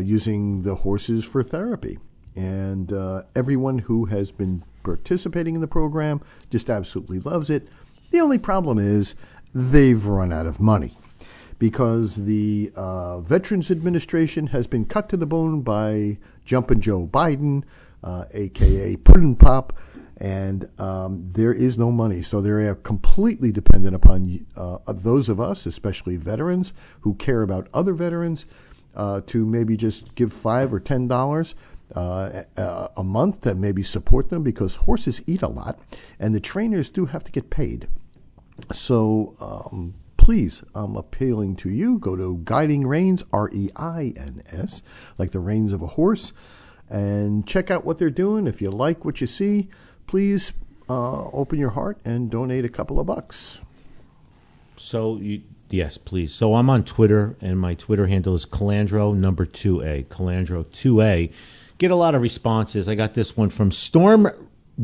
[0.00, 1.98] using the horses for therapy
[2.34, 6.20] and uh, everyone who has been participating in the program
[6.50, 7.68] just absolutely loves it.
[8.10, 9.14] The only problem is
[9.54, 10.96] they've run out of money
[11.58, 17.62] because the uh, Veterans Administration has been cut to the bone by Jumpin' Joe Biden,
[18.02, 19.72] uh, aka Puddin' Pop,
[20.16, 22.22] and um, there is no money.
[22.22, 27.68] So they are completely dependent upon uh, those of us, especially veterans, who care about
[27.72, 28.46] other veterans,
[28.94, 31.54] uh, to maybe just give five or ten dollars
[31.94, 35.78] uh, a, a month to maybe support them because horses eat a lot,
[36.18, 37.88] and the trainers do have to get paid.
[38.72, 41.98] So um, please, I'm appealing to you.
[41.98, 44.82] Go to Guiding Reins, R E I N S,
[45.18, 46.32] like the reins of a horse,
[46.88, 48.46] and check out what they're doing.
[48.46, 49.68] If you like what you see,
[50.06, 50.52] please
[50.88, 53.58] uh, open your heart and donate a couple of bucks.
[54.76, 56.32] So you, yes, please.
[56.34, 60.04] So I'm on Twitter, and my Twitter handle is Calandro number two A.
[60.04, 61.30] Calandro two A.
[61.82, 62.88] Get a lot of responses.
[62.88, 64.28] I got this one from Storm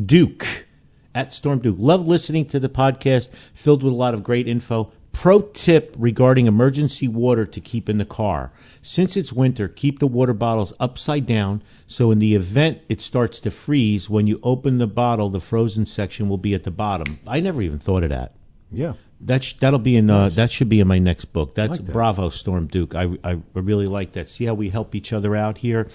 [0.04, 0.66] Duke
[1.14, 1.76] at Storm Duke.
[1.78, 4.90] Love listening to the podcast, filled with a lot of great info.
[5.12, 8.50] Pro tip regarding emergency water to keep in the car.
[8.82, 13.38] Since it's winter, keep the water bottles upside down so in the event it starts
[13.42, 17.20] to freeze, when you open the bottle, the frozen section will be at the bottom.
[17.28, 18.34] I never even thought of that.
[18.72, 18.94] Yeah.
[19.20, 21.54] That sh- that'll be in uh, that should be in my next book.
[21.54, 21.92] That's like that.
[21.92, 22.96] Bravo Storm Duke.
[22.96, 24.28] I I really like that.
[24.28, 25.86] See how we help each other out here.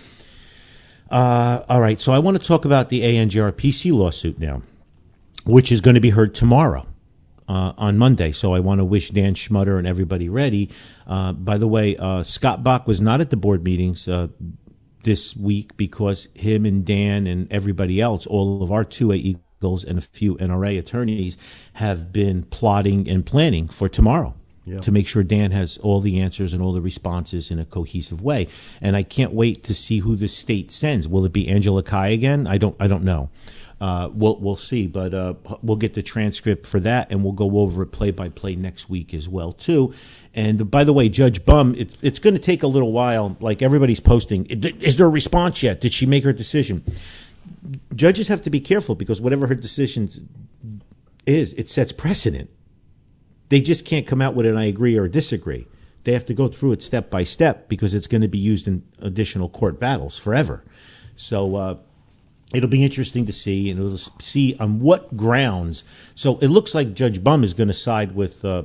[1.14, 4.64] Uh, all right, so I want to talk about the ANJRPC lawsuit now,
[5.46, 6.88] which is going to be heard tomorrow.
[7.46, 10.70] Uh, on Monday, so I want to wish Dan Schmutter and everybody ready.
[11.06, 14.28] Uh, by the way, uh, Scott Bach was not at the board meetings uh,
[15.04, 19.98] this week because him and Dan and everybody else, all of our 2A Eagles and
[19.98, 21.36] a few NRA attorneys,
[21.74, 24.36] have been plotting and planning for tomorrow.
[24.80, 28.22] To make sure Dan has all the answers and all the responses in a cohesive
[28.22, 28.48] way.
[28.80, 31.06] And I can't wait to see who the state sends.
[31.06, 32.48] Will it be Angela Cai again?
[32.48, 32.76] I don't.
[32.80, 33.30] I don't know.
[33.82, 37.60] Uh, we'll we'll see, but uh, we'll get the transcript for that, and we'll go
[37.60, 39.94] over it play by play next week as well too.
[40.34, 43.36] And by the way, Judge Bumb, it's it's going to take a little while.
[43.42, 45.82] Like everybody's posting, is there a response yet?
[45.82, 46.86] Did she make her decision?
[47.94, 50.10] Judges have to be careful because whatever her decision
[51.26, 52.50] is, it sets precedent.
[53.50, 55.68] They just can't come out with an I agree or disagree.
[56.04, 58.68] They have to go through it step by step because it's going to be used
[58.68, 60.64] in additional court battles forever.
[61.16, 61.78] So uh,
[62.54, 65.84] it'll be interesting to see, and we'll see on what grounds.
[66.16, 68.64] So it looks like Judge Bumb is going to side with uh,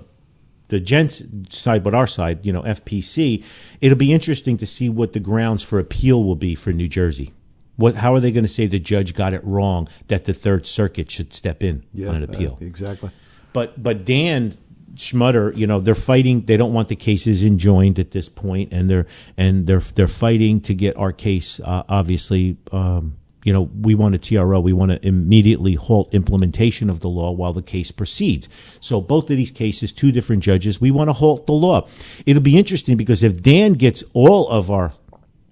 [0.68, 3.42] the gents side, but our side, you know, FPC.
[3.80, 7.32] It'll be interesting to see what the grounds for appeal will be for New Jersey.
[7.76, 7.96] What?
[7.96, 11.10] How are they going to say the judge got it wrong that the Third Circuit
[11.10, 12.58] should step in on an appeal?
[12.60, 13.10] uh, exactly.
[13.52, 14.52] But but Dan
[14.94, 16.44] Schmutter, you know, they're fighting.
[16.46, 20.60] They don't want the cases enjoined at this point, and they're and they're they're fighting
[20.62, 21.60] to get our case.
[21.60, 24.60] Uh, obviously, um, you know, we want a TRO.
[24.60, 28.48] We want to immediately halt implementation of the law while the case proceeds.
[28.80, 31.88] So both of these cases, two different judges, we want to halt the law.
[32.26, 34.92] It'll be interesting because if Dan gets all of our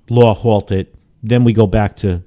[0.08, 2.22] law halted, then we go back to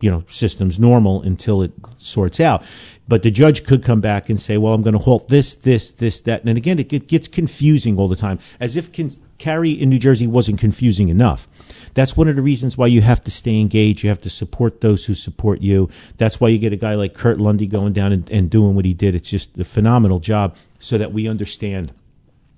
[0.00, 2.62] you know systems normal until it sorts out.
[3.06, 5.90] But the judge could come back and say, "Well, I'm going to halt this, this,
[5.90, 9.90] this, that," and again, it gets confusing all the time, as if con- carry in
[9.90, 11.46] New Jersey wasn't confusing enough.
[11.92, 14.02] That's one of the reasons why you have to stay engaged.
[14.02, 15.90] You have to support those who support you.
[16.16, 18.84] That's why you get a guy like Kurt Lundy going down and, and doing what
[18.84, 19.14] he did.
[19.14, 21.92] It's just a phenomenal job, so that we understand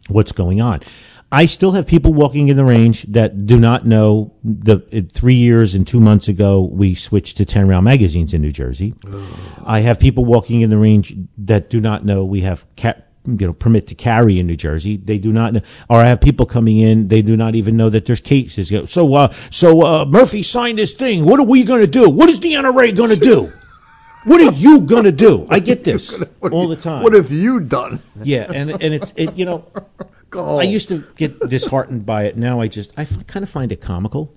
[0.09, 0.81] what's going on.
[1.33, 4.79] I still have people walking in the range that do not know the
[5.13, 8.95] three years and two months ago we switched to ten round magazines in New Jersey.
[9.65, 12.95] I have people walking in the range that do not know we have ca-
[13.27, 14.97] you know permit to carry in New Jersey.
[14.99, 15.61] They do not know,
[15.91, 18.73] or I have people coming in they do not even know that there's cases.
[18.91, 21.25] So uh, so uh, Murphy signed this thing.
[21.25, 22.09] What are we going to do?
[22.09, 23.53] What is the NRA going to do?
[24.25, 25.47] What are you going to do?
[25.51, 27.03] I get this What all the time.
[27.03, 28.01] What have you done?
[28.23, 29.65] yeah, and and it's it, you know.
[30.31, 30.59] Go.
[30.59, 32.37] I used to get disheartened by it.
[32.37, 34.33] Now I just I f- kind of find it comical.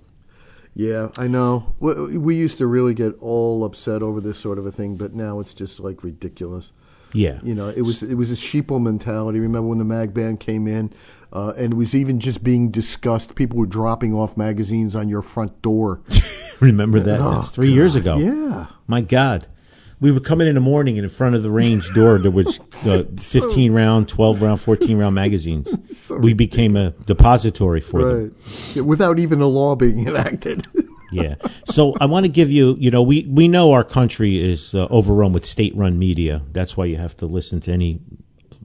[0.75, 1.75] Yeah, I know.
[1.79, 5.13] We, we used to really get all upset over this sort of a thing, but
[5.13, 6.71] now it's just like ridiculous.
[7.11, 9.39] Yeah, You know, it was it was a sheeple mentality.
[9.39, 10.93] Remember when the mag band came in,
[11.33, 13.33] uh, and it was even just being discussed.
[13.33, 16.01] People were dropping off magazines on your front door.
[16.59, 17.19] remember that?
[17.19, 18.17] Oh, That's three years ago.
[18.17, 19.47] Yeah, My God,
[20.01, 22.31] we would come in in the morning, and in front of the range door there
[22.31, 25.73] was uh, fifteen round, twelve round, fourteen round magazines.
[26.09, 28.23] we became a depository for them.
[28.23, 28.31] right.
[28.75, 30.67] Yeah, without even a law being enacted.
[31.11, 31.35] Yeah.
[31.65, 34.85] So I want to give you, you know, we, we know our country is uh,
[34.91, 36.43] overrun with state run media.
[36.51, 37.99] That's why you have to listen to any,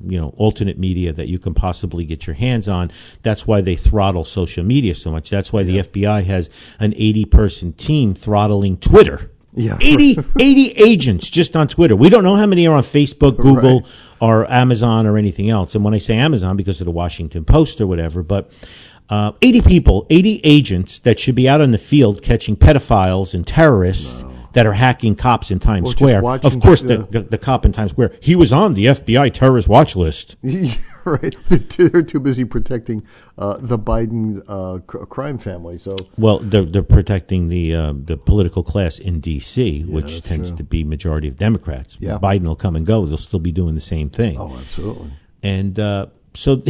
[0.07, 2.91] you know, alternate media that you can possibly get your hands on.
[3.23, 5.31] That's why they throttle social media so much.
[5.31, 9.31] That's why the FBI has an 80 person team throttling Twitter.
[9.57, 9.79] Yeah.
[9.81, 11.95] 80, 80 agents just on Twitter.
[11.97, 13.89] We don't know how many are on Facebook, Google, Right.
[14.21, 15.75] or Amazon or anything else.
[15.75, 18.51] And when I say Amazon, because of the Washington Post or whatever, but
[19.09, 23.47] uh, 80 people, 80 agents that should be out in the field catching pedophiles and
[23.47, 24.25] terrorists
[24.55, 26.25] that are hacking cops in Times Square.
[26.25, 29.69] Of course, the, the, the cop in Times Square, he was on the FBI terrorist
[29.69, 30.37] watch list.
[31.23, 31.37] right.
[31.49, 35.79] They're too, they're too busy protecting uh, the Biden uh, cr- crime family.
[35.79, 40.59] So Well, they're, they're protecting the uh, the political class in D.C., which tends true.
[40.59, 41.99] to be majority of Democrats.
[42.01, 42.19] Yeah.
[42.19, 44.39] Biden will come and go; they'll still be doing the same thing.
[44.39, 45.13] oh, absolutely.
[45.43, 46.63] And uh, so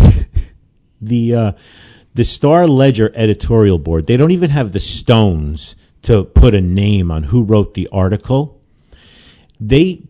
[1.01, 1.53] the uh,
[2.14, 7.11] the Star Ledger editorial board they don't even have the stones to put a name
[7.11, 8.61] on who wrote the article.
[9.61, 10.03] They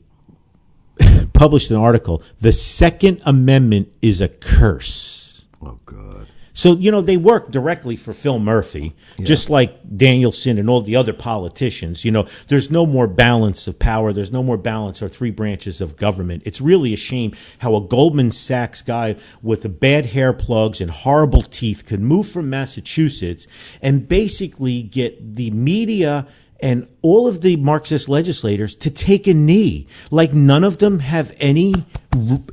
[1.34, 2.22] published an article.
[2.40, 5.44] The Second Amendment is a curse.
[5.60, 6.28] Oh, God.
[6.56, 10.94] So, you know, they work directly for Phil Murphy, just like Danielsen and all the
[10.94, 12.04] other politicians.
[12.04, 14.12] You know, there's no more balance of power.
[14.12, 16.44] There's no more balance or three branches of government.
[16.46, 20.92] It's really a shame how a Goldman Sachs guy with the bad hair plugs and
[20.92, 23.48] horrible teeth could move from Massachusetts
[23.82, 26.28] and basically get the media
[26.64, 29.86] and all of the Marxist legislators to take a knee.
[30.10, 31.74] Like none of them have any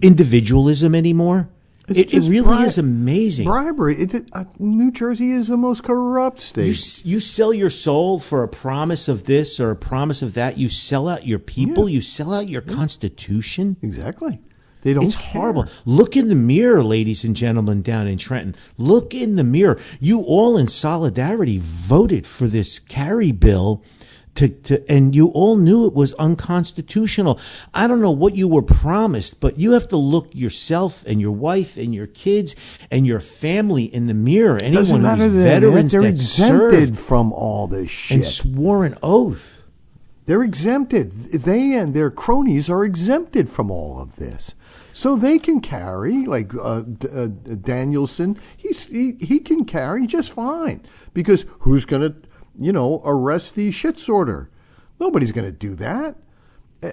[0.02, 1.50] individualism anymore.
[1.88, 3.46] It, it really bri- is amazing.
[3.46, 3.96] Bribery.
[3.96, 6.72] It, uh, New Jersey is the most corrupt state.
[6.72, 10.58] s- you sell your soul for a promise of this or a promise of that.
[10.58, 11.90] You sell out your people.
[11.90, 13.78] You sell out your constitution.
[13.82, 14.40] exactly.
[14.84, 15.04] They don't.
[15.06, 15.42] It's care.
[15.42, 15.66] horrible.
[15.86, 18.56] Look in the mirror, ladies and gentlemen, down in Trenton.
[18.78, 19.78] Look in the mirror.
[20.00, 23.84] You all in solidarity voted for this carry bill
[24.36, 27.38] To, to, and you all knew it was unconstitutional.
[27.74, 31.34] I don't know what you were promised, but you have to look yourself and your
[31.34, 32.56] wife and your kids
[32.90, 34.58] and your family in the mirror.
[34.58, 38.16] Anyone Doesn't matter who's veterans They're exempted from all this shit.
[38.16, 39.68] and swore an oath.
[40.26, 41.12] They're exempted.
[41.12, 44.56] They and their cronies are exempted from all of this.
[44.94, 50.32] So they can carry, like uh, D- uh, Danielsen, he's, he, he can carry just
[50.32, 50.86] fine.
[51.14, 52.16] Because who's going to,
[52.60, 54.50] you know, arrest the shit sorter?
[55.00, 56.16] Nobody's going to do that.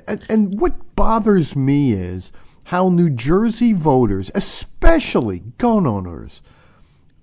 [0.07, 2.31] And, and what bothers me is
[2.65, 6.43] how New Jersey voters, especially gun owners,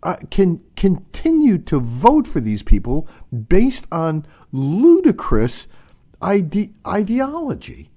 [0.03, 3.07] uh, can continue to vote for these people
[3.47, 5.67] based on ludicrous
[6.21, 7.89] ide- ideology.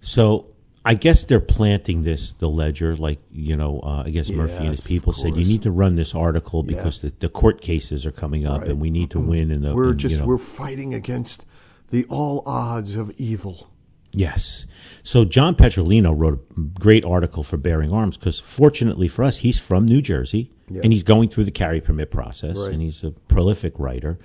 [0.00, 0.54] So
[0.90, 4.70] I guess they're planting this, the ledger, like, you know, uh, I guess Murphy and
[4.70, 8.10] his people said, you need to run this article because the, the court cases are
[8.10, 8.70] coming up Right.
[8.70, 9.52] and we need to win.
[9.52, 11.44] In the, We're in, just you know, we're fighting against
[11.90, 13.68] the all odds of evil.
[14.12, 14.66] Yes.
[15.04, 19.60] So John Petrolino wrote a great article for Bearing Arms because fortunately for us, he's
[19.60, 20.80] from New Jersey Yeah.
[20.82, 22.72] and he's going through the carry permit process Right.
[22.72, 24.18] and he's a prolific writer.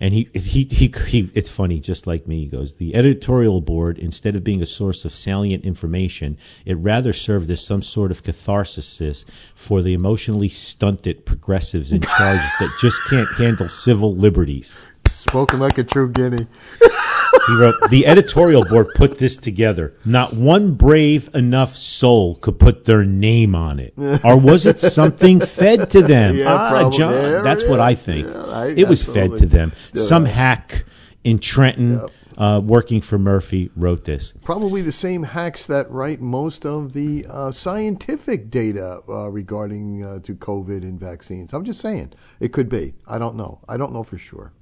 [0.00, 3.98] And he, he, he, he, it's funny, just like me, he goes, the editorial board,
[3.98, 8.22] instead of being a source of salient information, it rather served as some sort of
[8.22, 9.24] catharsis
[9.54, 14.78] for the emotionally stunted progressives in charge that just can't handle civil liberties.
[15.08, 16.46] Spoken like a true guinea.
[17.46, 19.94] He wrote, The editorial board put this together.
[20.04, 23.94] Not one brave enough soul could put their name on it.
[24.24, 26.36] Or was it something fed to them?
[26.36, 26.90] Yeah, ah.
[26.90, 28.26] John, There that's it what I think.
[28.28, 29.72] Yeah, I- it was fed to them.
[29.94, 30.02] Yeah.
[30.02, 30.84] Some hack
[31.22, 32.00] in Trenton,
[32.38, 34.32] uh, working for Murphy, wrote this.
[34.44, 40.18] Probably the same hacks that write most of the uh, scientific data uh, regarding uh,
[40.20, 41.52] to COVID and vaccines.
[41.52, 42.94] I'm just saying it could be.
[43.06, 43.60] I don't know.
[43.68, 44.52] I don't know for sure.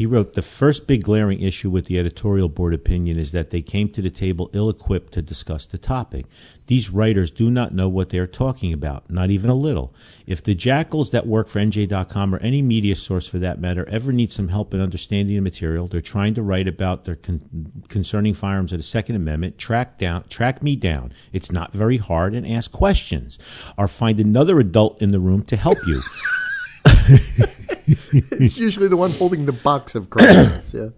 [0.00, 3.60] He wrote, The first big glaring issue with the editorial board opinion is that they
[3.60, 6.24] came to the table ill equipped to discuss the topic.
[6.68, 9.94] These writers do not know what they are talking about, not even a little.
[10.26, 14.10] If the jackals that work for NJ.com or any media source for that matter ever
[14.10, 18.32] need some help in understanding the material, they're trying to write about their con- concerning
[18.32, 21.12] firearms of the Second Amendment, track down, track me down.
[21.30, 23.38] It's not very hard and ask questions.
[23.76, 26.00] Or find another adult in the room to help you.
[28.32, 30.74] it's usually the one holding the box of cards.
[30.74, 30.88] Yeah.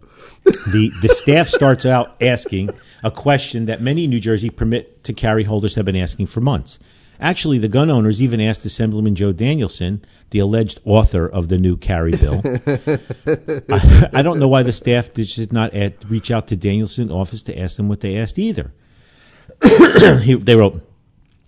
[0.44, 2.70] the the staff starts out asking
[3.02, 6.78] a question that many New Jersey permit to carry holders have been asking for months.
[7.20, 11.76] Actually, the gun owners even asked Assemblyman Joe Danielsen, the alleged author of the new
[11.76, 12.42] carry bill.
[12.44, 17.44] I, I don't know why the staff did not add, reach out to Danielsen's office
[17.44, 18.72] to ask them what they asked either.
[20.22, 20.84] he, they wrote,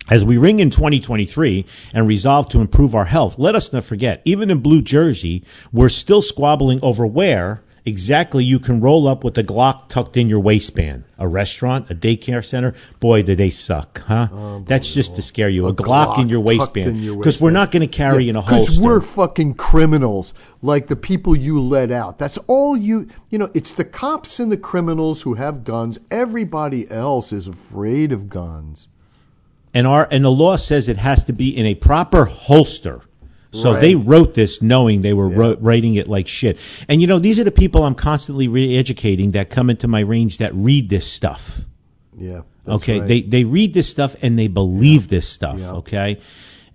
[0.09, 4.21] as we ring in 2023 and resolve to improve our health, let us not forget,
[4.25, 9.37] even in Blue Jersey, we're still squabbling over where exactly you can roll up with
[9.37, 11.03] a Glock tucked in your waistband.
[11.17, 14.61] A restaurant, a daycare center, boy, do they suck, huh?
[14.65, 15.67] That's just to scare you.
[15.67, 17.17] A, A Glock, in your waistband.
[17.17, 18.71] Because we're not going to carry in a holster.
[18.71, 22.17] Because we're fucking criminals, like the people you let out.
[22.17, 23.07] That's all you.
[23.29, 25.99] You know, it's the cops and the criminals who have guns.
[26.09, 28.89] Everybody else is afraid of guns.
[29.75, 33.01] And our and the law says it has to be in a proper holster.
[33.51, 33.81] So Right.
[33.81, 36.57] they wrote this knowing they were wrote, writing it like shit.
[36.89, 40.39] And you know, these are the people I'm constantly re-educating that come into my range
[40.39, 41.61] that read this stuff.
[42.17, 42.41] Yeah.
[42.67, 43.07] okay, right.
[43.07, 45.59] they they read this stuff and they believe this stuff.
[45.59, 45.71] Yeah.
[45.73, 46.19] Okay,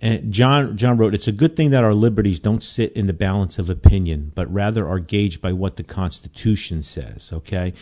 [0.01, 3.13] and John John wrote, "It's a good thing that our liberties don't sit in the
[3.13, 7.73] balance of opinion, but rather are gauged by what the Constitution says." Okay,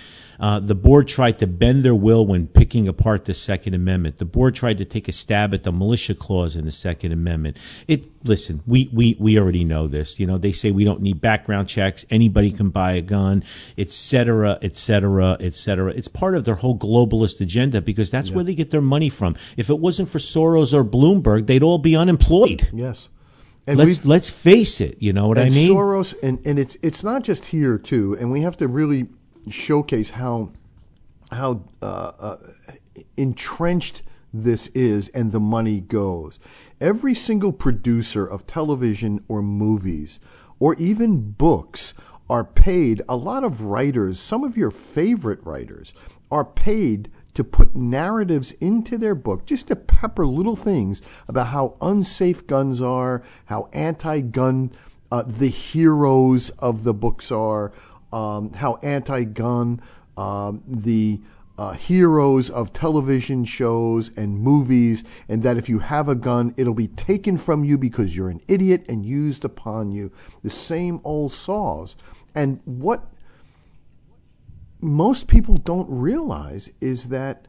[0.41, 4.19] uh, the board tried to bend their will when picking apart the Second Amendment.
[4.19, 7.57] The board tried to take a stab at the militia clause in the Second Amendment.
[7.87, 10.19] It listen, we we we already know this.
[10.19, 12.05] You know, they say we don't need background checks.
[12.11, 13.45] Anybody can buy a gun,
[13.77, 15.93] etc., etc., et cetera, et cetera.
[15.93, 19.37] It's part of their whole globalist agenda because that's where they get their money from.
[19.57, 22.71] If it wasn't for Soros or Bloomberg, they'd all be unemployed.
[22.73, 23.09] Yes.
[23.67, 24.97] And Let's let's face it.
[24.99, 25.71] You know what I mean?
[25.71, 29.09] Soros, and, and it's it's not just here too, and we have to really
[29.51, 30.53] showcase how
[31.31, 32.37] how uh, uh,
[33.19, 34.03] entrenched
[34.33, 36.39] this is, and the money goes.
[36.81, 40.19] Every single producer of television or movies,
[40.59, 41.93] or even books,
[42.31, 43.03] are paid.
[43.07, 45.93] A lot of writers, some of your favorite writers,
[46.31, 51.76] are paid to put narratives into their book, just to pepper little things about how
[51.80, 54.72] unsafe guns are, how anti-gun
[55.12, 57.70] uh, the heroes of the books are,
[58.12, 59.80] um, how anti-gun
[60.16, 61.20] um, the
[61.57, 66.74] uh, heroes of television shows and movies, and that if you have a gun, it'll
[66.74, 70.11] be taken from you because you're an idiot and used upon you.
[70.43, 71.95] The same old saws.
[72.34, 73.12] And what
[74.81, 77.47] most people don't realize is that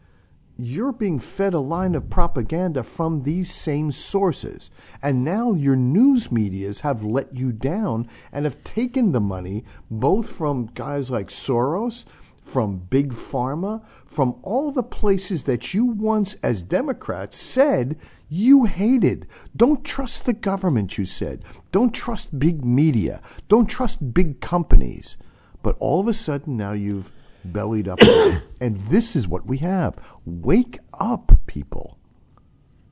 [0.57, 4.69] you're being fed a line of propaganda from these same sources.
[5.01, 10.29] And now your news medias have let you down and have taken the money both
[10.29, 12.03] from guys like Soros,
[12.41, 19.27] from Big Pharma, from all the places that you once, as Democrats, said you hated.
[19.55, 21.45] Don't trust the government, you said.
[21.71, 23.21] Don't trust big media.
[23.47, 25.15] Don't trust big companies.
[25.61, 27.13] But all of a sudden now you've
[27.45, 27.99] bellied up.
[28.61, 29.97] and this is what we have.
[30.25, 31.97] Wake up, people.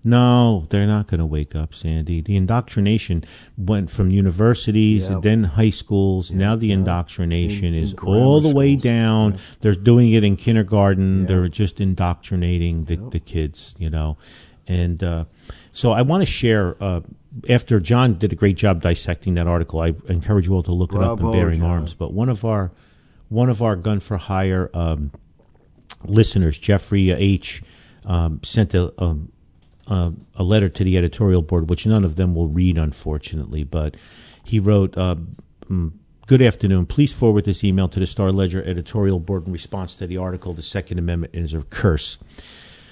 [0.04, 2.22] No, they're not going to wake up, Sandy.
[2.22, 3.26] The indoctrination
[3.58, 6.32] went from universities and then high schools.
[6.32, 8.84] now the indoctrination In- is all the way schools.
[8.84, 9.40] down.
[9.60, 11.26] They're doing it in kindergarten.
[11.26, 14.18] They're just indoctrinating the, the kids, you know.
[14.66, 15.26] And uh,
[15.74, 16.82] so I want to share.
[16.82, 17.02] Uh,
[17.50, 20.94] after John did a great job dissecting that article, I encourage you all to look
[20.94, 21.70] it up in Bearing John.
[21.70, 21.94] Arms.
[21.94, 22.72] But one of our
[23.30, 25.12] one of our gun for hire um,
[26.04, 27.62] listeners, Jeffrey H,
[28.06, 29.32] um, sent a, um,
[29.88, 33.64] uh, a letter to the editorial board, which none of them will read, unfortunately.
[33.64, 33.96] But
[34.44, 35.16] he wrote, uh,
[35.70, 35.92] mm,
[36.26, 36.86] "Good afternoon.
[36.86, 40.54] Please forward this email to the Star Ledger editorial board in response to the article.
[40.54, 42.18] The Second Amendment is a curse."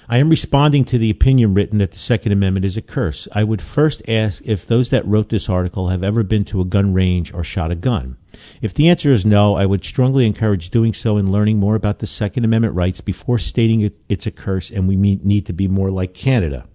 [0.08, 3.26] I am responding to the opinion written that the Second Amendment is a curse.
[3.32, 6.64] I would first ask if those that wrote this article have ever been to a
[6.64, 8.16] gun range or shot a gun.
[8.62, 11.98] If the answer is no, I would strongly encourage doing so and learning more about
[11.98, 15.66] the Second Amendment rights before stating it, it's a curse and we need to be
[15.66, 16.66] more like Canada.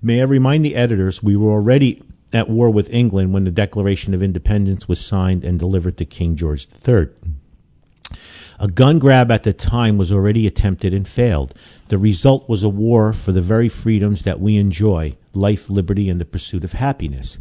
[0.00, 2.00] May I remind the editors we were already
[2.32, 6.36] at war with England when the Declaration of Independence was signed and delivered to King
[6.36, 7.08] George III.
[8.58, 11.52] A gun grab at the time was already attempted and failed.
[11.88, 16.18] The result was a war for the very freedoms that we enjoy life, liberty, and
[16.18, 17.36] the pursuit of happiness.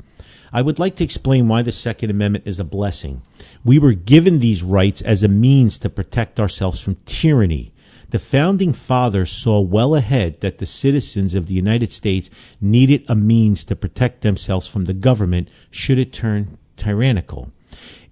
[0.52, 3.22] I would like to explain why the Second Amendment is a blessing.
[3.64, 7.74] We were given these rights as a means to protect ourselves from tyranny.
[8.10, 13.16] The founding fathers saw well ahead that the citizens of the United States needed a
[13.16, 17.52] means to protect themselves from the government should it turn tyrannical.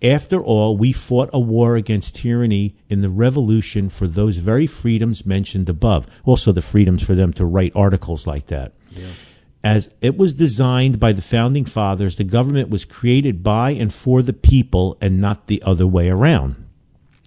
[0.03, 5.25] After all, we fought a war against tyranny in the revolution for those very freedoms
[5.25, 6.07] mentioned above.
[6.25, 8.73] Also, the freedoms for them to write articles like that.
[9.63, 14.21] As it was designed by the founding fathers, the government was created by and for
[14.21, 16.62] the people and not the other way around.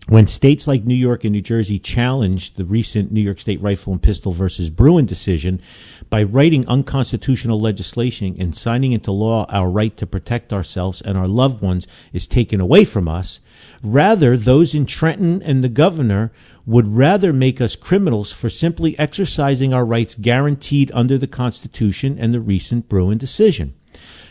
[0.08, 3.92] When states like New York and New Jersey challenged the recent New York State Rifle
[3.92, 5.60] and Pistol versus Bruen decision
[6.08, 11.26] by writing unconstitutional legislation and signing into law our right to protect ourselves and our
[11.26, 13.40] loved ones is taken away from us,
[13.82, 16.30] rather those in Trenton and the governor
[16.64, 22.32] would rather make us criminals for simply exercising our rights guaranteed under the Constitution and
[22.32, 23.74] the recent Bruen decision.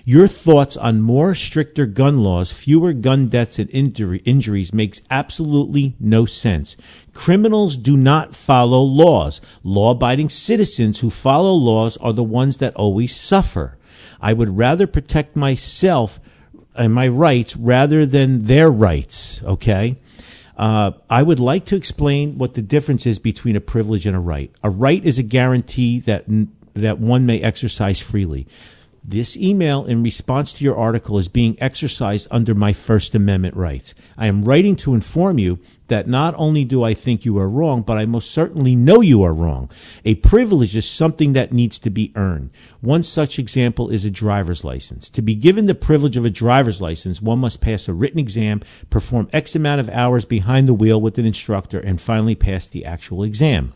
[0.07, 5.95] Your thoughts on more stricter gun laws, fewer gun deaths and injury, injuries makes absolutely
[5.99, 6.77] no sense.
[7.15, 9.41] Criminals do not follow laws.
[9.63, 13.79] Law abiding citizens who follow laws are the ones that always suffer.
[14.21, 16.19] I would rather protect myself
[16.75, 19.97] and my rights rather than their rights, okay?
[20.55, 24.19] Uh, I would like to explain what the difference is between a privilege and a
[24.19, 24.51] right.
[24.63, 26.25] A right is a guarantee that
[26.75, 28.45] that one may exercise freely.
[29.07, 33.93] This email, in response to your article, is being exercised under my First Amendment rights.
[34.17, 37.83] I am writing to inform you that not only do I think you are wrong,
[37.83, 39.69] but I most certainly know you are wrong.
[40.05, 42.49] A privilege is something that needs to be earned.
[42.81, 45.11] One such example is a driver's license.
[45.11, 48.61] To be given the privilege of a driver's license, one must pass a written exam,
[48.89, 52.83] perform X amount of hours behind the wheel with an instructor, and finally pass the
[52.83, 53.73] actual exam.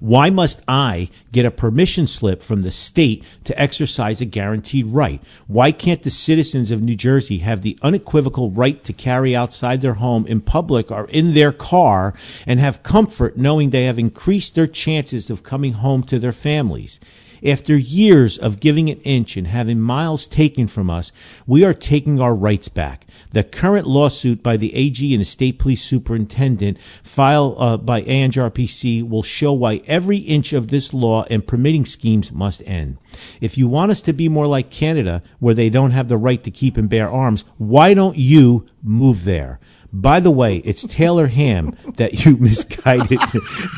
[0.00, 5.22] Why must I get a permission slip from the state to exercise a guaranteed right?
[5.46, 9.94] Why can't the citizens of New Jersey have the unequivocal right to carry outside their
[9.94, 12.14] home in public or in their car
[12.46, 17.00] and have comfort knowing they have increased their chances of coming home to their families?
[17.44, 21.12] After years of giving an inch and having miles taken from us,
[21.46, 23.06] we are taking our rights back.
[23.32, 29.06] The current lawsuit by the AG and the state police superintendent filed uh, by ANJRPC
[29.06, 32.96] will show why every inch of this law and permitting schemes must end.
[33.42, 36.42] If you want us to be more like Canada, where they don't have the right
[36.44, 39.60] to keep and bear arms, why don't you move there?
[39.96, 43.20] By the way, it's Taylor Ham that you misguided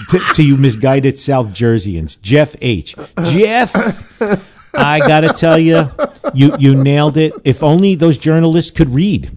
[0.09, 2.19] to, to you misguided South Jerseyans.
[2.23, 2.97] Jeff H.
[3.25, 3.75] Jeff,
[4.73, 5.91] I gotta tell you,
[6.33, 7.35] you you nailed it.
[7.45, 9.37] If only those journalists could read.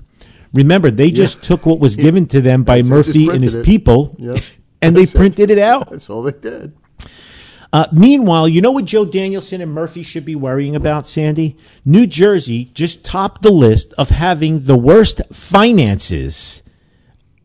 [0.54, 3.66] Remember, they just took what was given to them by That's Murphy and his it.
[3.66, 4.42] people, Yep.
[4.82, 5.18] and they That's it.
[5.18, 5.92] printed it out.
[5.92, 6.74] That's all they did.
[7.72, 11.56] Uh, meanwhile, you know what Joe Danielsen and Murphy should be worrying about, Sandy?
[11.86, 16.64] New Jersey just topped the list of having the worst finances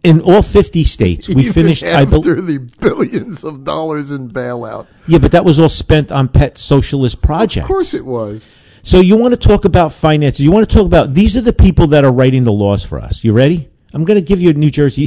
[0.04, 1.28] in all 50 states.
[1.28, 4.86] We Even finished, after the billions of dollars in bailout.
[5.08, 7.64] yeah, but that was all spent on pet socialist projects.
[7.64, 8.46] Of course it was.
[8.82, 10.40] So you want to talk about finances?
[10.40, 13.00] You want to talk about these are the people that are writing the laws for
[13.00, 13.24] us.
[13.24, 13.70] You ready?
[13.94, 15.06] I'm going to give you New Jersey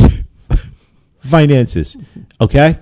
[1.20, 1.96] finances.
[2.42, 2.80] Okay,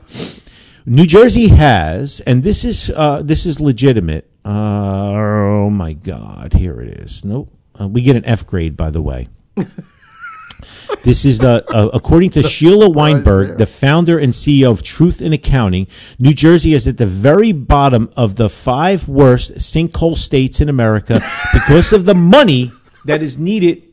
[0.86, 4.30] New Jersey has, and this is uh, this is legitimate.
[4.46, 7.26] Uh, oh my God, here it is.
[7.26, 9.28] Nope, uh, we get an F grade by the way.
[11.04, 13.58] This is the uh, according to Sheila Weinberg, there.
[13.58, 15.88] the founder and CEO of Truth in Accounting.
[16.20, 21.22] New Jersey is at the very bottom of the five worst sinkhole states in America
[21.54, 22.72] because of the money
[23.06, 23.84] that is needed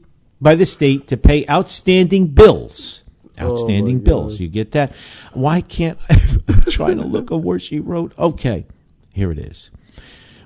[0.40, 3.04] by the state to pay outstanding bills.
[3.40, 4.40] Outstanding bills.
[4.40, 4.92] You get that?
[5.32, 6.16] Why can't I?
[6.48, 8.12] I'm trying to look at where she wrote.
[8.18, 8.66] Okay,
[9.12, 9.70] here it is.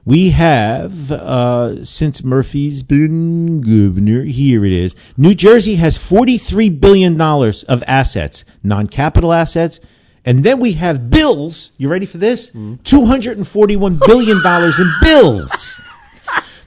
[0.07, 4.95] We have, uh, since Murphy's been governor, here it is.
[5.17, 9.81] New Jersey has $43 billion of assets, non capital assets.
[10.25, 11.73] And then we have bills.
[11.77, 12.53] You ready for this?
[12.53, 14.37] $241 billion
[14.81, 15.81] in bills.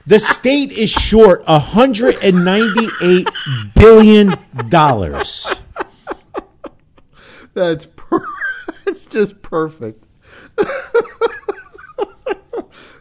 [0.06, 4.34] The state is short $198 billion.
[7.54, 8.26] That's per-
[8.86, 10.04] it's just perfect.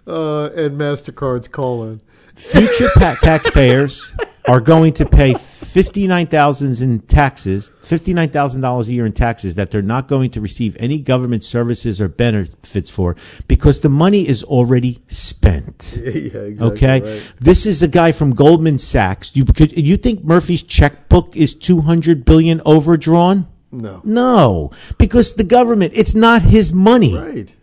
[0.09, 2.01] uh, and Mastercard's calling.
[2.35, 4.11] future pa- taxpayers
[4.47, 9.05] are going to pay fifty nine thousand in taxes, fifty nine thousand dollars a year
[9.05, 13.15] in taxes that they're not going to receive any government services or benefits for
[13.47, 15.95] because the money is already spent.
[16.01, 16.59] yeah, exactly.
[16.59, 17.33] Okay, right.
[17.39, 19.35] this is a guy from Goldman Sachs.
[19.35, 23.47] You could you think Murphy's checkbook is two hundred billion overdrawn?
[23.71, 24.01] No.
[24.03, 27.15] No, because the government, it's not his money.
[27.15, 27.53] Right.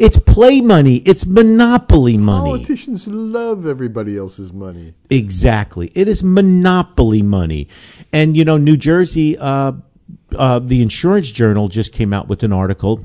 [0.00, 1.02] It's play money.
[1.04, 2.52] It's monopoly money.
[2.52, 4.94] Politicians love everybody else's money.
[5.10, 5.92] Exactly.
[5.94, 7.68] It is monopoly money.
[8.10, 9.72] And, you know, New Jersey, uh,
[10.34, 13.04] uh, the Insurance Journal just came out with an article.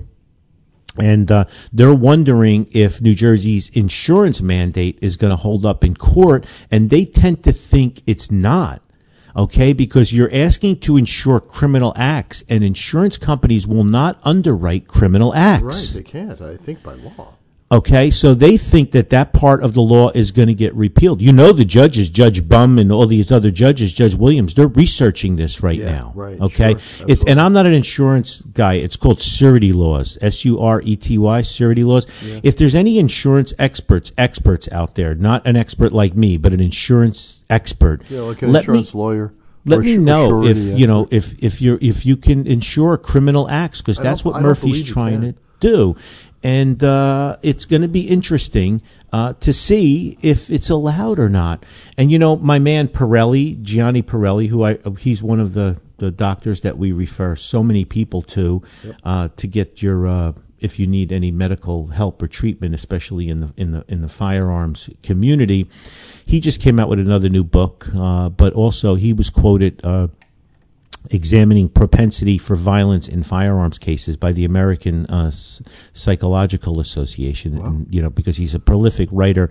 [0.98, 5.98] And uh, they're wondering if New Jersey's insurance mandate is going to hold up in
[5.98, 6.46] court.
[6.72, 8.82] And they tend to think it's not.
[9.36, 15.34] Okay, because you're asking to insure criminal acts, and insurance companies will not underwrite criminal
[15.36, 15.64] acts.
[15.64, 17.34] Right, they can't, I think, by law.
[17.76, 21.22] Okay, so they think that that part of the law is going to get repealed.
[21.22, 25.36] You know, the judges, Judge Bumb and all these other judges, Judge Williams, they're researching
[25.36, 26.12] this right Yeah, now.
[26.16, 28.76] right, Okay, sure, it's and I'm not an insurance guy.
[28.76, 32.08] It's called surety laws, S U R E T Y, surety laws.
[32.44, 36.62] If there's any insurance experts, experts out there, not an expert like me, but an
[36.62, 39.34] insurance expert, Yeah, like an let me insurance lawyer.
[39.66, 42.48] let or me su- know if surety you know if if you're if you can
[42.48, 45.34] insure criminal acts because I that's don't- what I don't Murphy's believe you trying can.
[45.34, 45.96] to do,
[46.46, 51.66] and uh, it's going to be interesting uh, to see if it's allowed or not.
[51.98, 56.12] And you know, my man Pirelli, Gianni Pirelli, who I he's one of the the
[56.12, 58.62] doctors that we refer so many people to
[59.04, 60.08] uh, to get your.
[60.08, 64.02] Uh, if you need any medical help or treatment, especially in the in the in
[64.02, 65.68] the firearms community,
[66.26, 67.88] he just came out with another new book.
[67.96, 70.08] Uh, but also, he was quoted uh,
[71.10, 75.32] examining propensity for violence in firearms cases by the American uh,
[75.94, 77.58] Psychological Association.
[77.58, 79.50] And, you know, because he's a prolific writer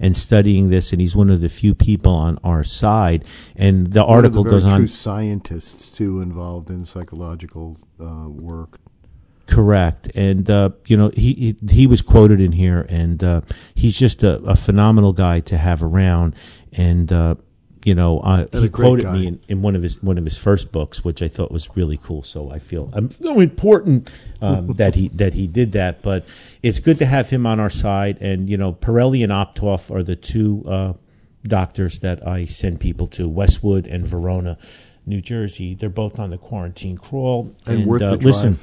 [0.00, 3.24] and studying this, and he's one of the few people on our side.
[3.54, 4.88] And the One the article very goes on.
[4.88, 8.78] Scientists too involved in psychological uh, work.
[9.46, 13.42] Correct, and uh, you know he, he he was quoted in here, and uh,
[13.76, 16.34] he's just a, a phenomenal guy to have around,
[16.72, 17.36] and uh,
[17.84, 19.12] you know uh, he quoted guy.
[19.12, 21.76] me in, in one of his one of his first books, which I thought was
[21.76, 22.22] really cool.
[22.22, 24.10] So I feel I'm so important
[24.40, 26.24] um, that he that he did that, but
[26.62, 30.02] it's good to have him on our side, and you know Pirelli and Optoff are
[30.02, 30.92] the two uh,
[31.44, 34.58] doctors that I send people to, Westwood and Verona.
[35.08, 37.54] New Jersey, they're both on the quarantine crawl.
[37.64, 38.24] And, worth uh, the drive.
[38.24, 38.58] listen,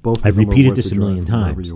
[0.00, 1.72] Both I've repeated this a million times.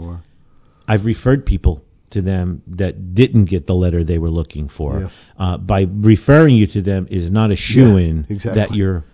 [0.86, 5.00] I've referred people to them that didn't get the letter they were looking for.
[5.00, 5.08] Yeah.
[5.38, 8.60] Uh, by referring you to them is not a shoe in exactly.
[8.60, 9.04] that you're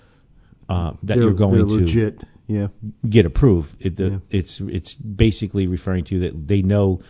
[0.68, 2.22] uh, that They're- you're going to legit.
[2.48, 2.68] Yeah.
[3.08, 3.76] get approved.
[3.80, 4.18] It, the, Yeah.
[4.30, 7.00] It's it's basically referring to that they know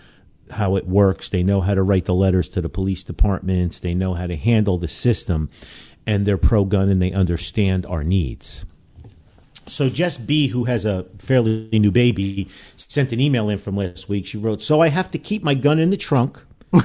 [0.50, 1.30] how it works.
[1.30, 3.80] They know how to write the letters to the police departments.
[3.80, 5.48] They know how to handle the system,
[6.06, 8.64] and they're pro gun and they understand our needs.
[9.66, 14.08] So Jess B, who has a fairly new baby, sent an email in from last
[14.08, 14.26] week.
[14.26, 16.38] She wrote, "So I have to keep my gun in the trunk."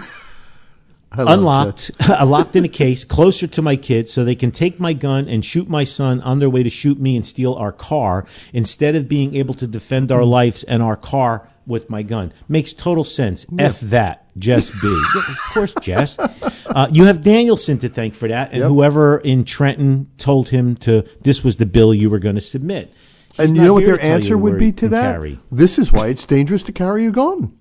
[1.11, 4.93] Unlocked, uh, locked in a case closer to my kids so they can take my
[4.93, 8.25] gun and shoot my son on their way to shoot me and steal our car
[8.53, 12.33] instead of being able to defend our lives and our car with my gun.
[12.47, 13.45] Makes total sense.
[13.57, 14.26] F that.
[14.39, 14.87] Jess B.
[15.15, 16.17] Of course, Jess.
[16.19, 18.67] Uh, you have Danielsen to thank for that, and Yep.
[18.69, 21.03] whoever in Trenton told him to.
[21.21, 22.93] This was the bill you were going to submit.
[23.35, 25.13] He's and you know what their to tell you answer would be to that?
[25.13, 25.39] carry.
[25.51, 27.57] This is why it's dangerous to carry a gun.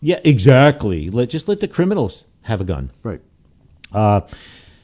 [0.00, 1.10] Yeah, exactly.
[1.10, 2.90] Let just let the criminals have a gun.
[3.02, 3.20] Right.
[3.92, 4.20] Uh,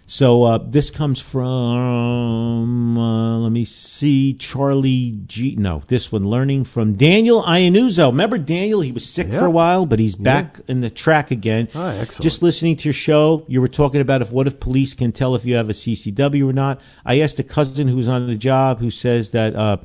[0.06, 5.56] so uh, this comes from uh, let me see, Charlie G.
[5.56, 8.08] No, this one learning from Daniel Iannuzzo.
[8.10, 8.80] Remember Daniel?
[8.80, 9.40] He was sick Yeah.
[9.40, 11.68] for a while, but he's back in the track again.
[11.74, 12.22] Ah, excellent.
[12.22, 15.34] Just listening to your show, you were talking about if what if police can tell
[15.34, 16.80] if you have a CCW or not.
[17.04, 19.78] I asked a cousin who's on the job who says that uh,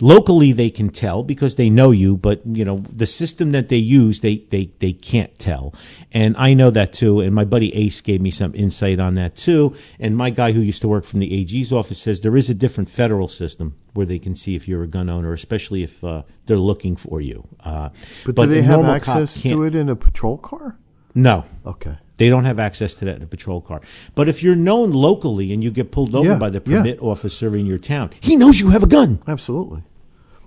[0.00, 3.76] locally they can tell because they know you, but you know the system that they
[3.76, 5.74] use, they they they can't tell.
[6.12, 7.20] And I know that too.
[7.20, 9.74] And my buddy Ace gave me some insight on that too.
[9.98, 12.54] And my guy who used to work from the AG's office says there is a
[12.54, 16.22] different federal system where they can see if you're a gun owner, especially if uh,
[16.46, 17.46] they're looking for you.
[17.60, 17.90] Uh,
[18.24, 20.78] But, do they have access to it in a patrol car?
[21.14, 21.44] No.
[21.64, 21.96] Okay.
[22.16, 23.80] They don't have access to that in a patrol car.
[24.14, 26.78] But if you're known locally and you get pulled over Yeah, by the yeah.
[26.78, 29.20] permit officer in your town, he knows you have a gun.
[29.26, 29.82] Absolutely.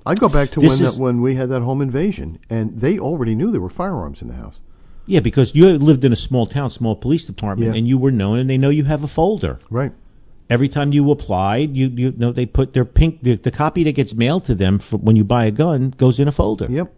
[0.05, 2.79] I go back to This when is- that, when we had that home invasion, and
[2.79, 4.61] they already knew there were firearms in the house.
[5.05, 7.77] Yeah, because you lived in a small town, small police department, Yeah.
[7.77, 9.59] and you were known, and they know you have a folder.
[9.69, 9.91] Right.
[10.49, 13.95] Every time you applied, you you know they put their pink the, the copy that
[13.95, 16.67] gets mailed to them for when you buy a gun goes in a folder.
[16.69, 16.93] Yep.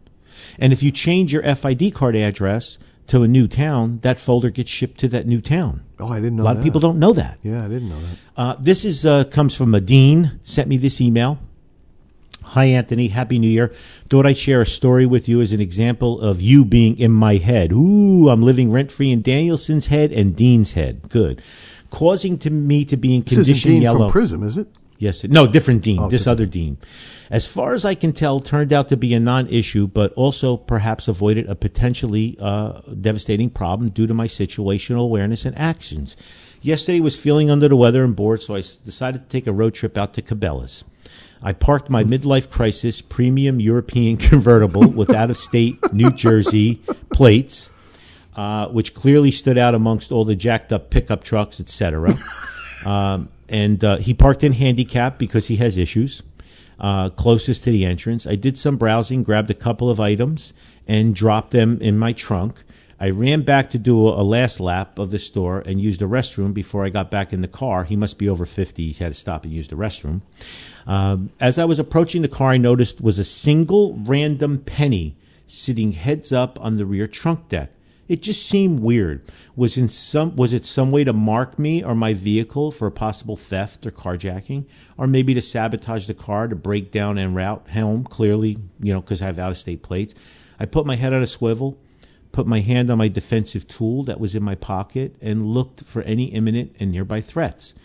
[0.60, 2.78] And if you change your FID card address
[3.10, 5.84] to a new town, that folder gets shipped to that new town.
[6.00, 6.60] Oh, I didn't know a lot that.
[6.60, 7.40] of people don't know that.
[7.44, 8.18] Yeah, I didn't know that.
[8.38, 10.40] Uh, this is uh, comes from a dean.
[10.44, 11.40] Sent me this email.
[12.44, 13.10] Hi, Anthony.
[13.10, 13.72] Happy New Year.
[14.10, 17.36] Thought I'd share a story with you as an example of you being in my
[17.36, 17.72] head.
[17.72, 21.10] Ooh, I'm living rent free in Danielsen's head and Dean's head.
[21.10, 21.42] Good.
[21.92, 24.08] Causing to me to be in This condition Dean yellow.
[24.08, 24.68] from Prism, is it?
[25.00, 25.24] Yes.
[25.24, 25.98] No, different dean.
[26.00, 26.40] Oh, this different.
[26.42, 26.78] other dean.
[27.32, 31.08] As far as I can tell, turned out to be a non-issue, but also perhaps
[31.08, 36.18] avoided a potentially uh, devastating problem due to my situational awareness and actions.
[36.62, 39.74] Yesterday was feeling under the weather and bored, so I decided to take a road
[39.74, 40.84] trip out to Cabela's.
[41.42, 46.82] I parked my midlife crisis premium European convertible with out-of-state New Jersey
[47.14, 47.70] plates,
[48.36, 52.14] uh, which clearly stood out amongst all the jacked up pickup trucks, etc.
[52.86, 56.24] Um, and uh, he parked in handicap because he has issues
[56.80, 58.26] uh, closest to the entrance.
[58.26, 60.54] I did some browsing, grabbed a couple of items,
[60.88, 62.64] and dropped them in my trunk.
[63.02, 66.54] I ran back to do a, last lap of the store and used the restroom
[66.54, 67.86] before I got back in the car.
[67.86, 68.92] He must be over 50.
[68.92, 70.22] He had to stop and use the restroom.
[70.86, 75.94] Um, as I was approaching the car, I noticed was a single random penny sitting
[75.94, 77.72] heads up on the rear trunk deck.
[78.10, 79.22] It just seemed weird.
[79.56, 82.92] Was in some was it some way to mark me or my vehicle for a
[82.92, 84.66] possible theft or carjacking,
[84.98, 88.04] or maybe to sabotage the car to break down en route home?
[88.04, 90.16] Clearly, you know, because I have out of state plates.
[90.60, 91.78] I put my head on a swivel,
[92.32, 96.02] put my hand on my defensive tool that was in my pocket, and looked for
[96.02, 97.76] any imminent and nearby threats.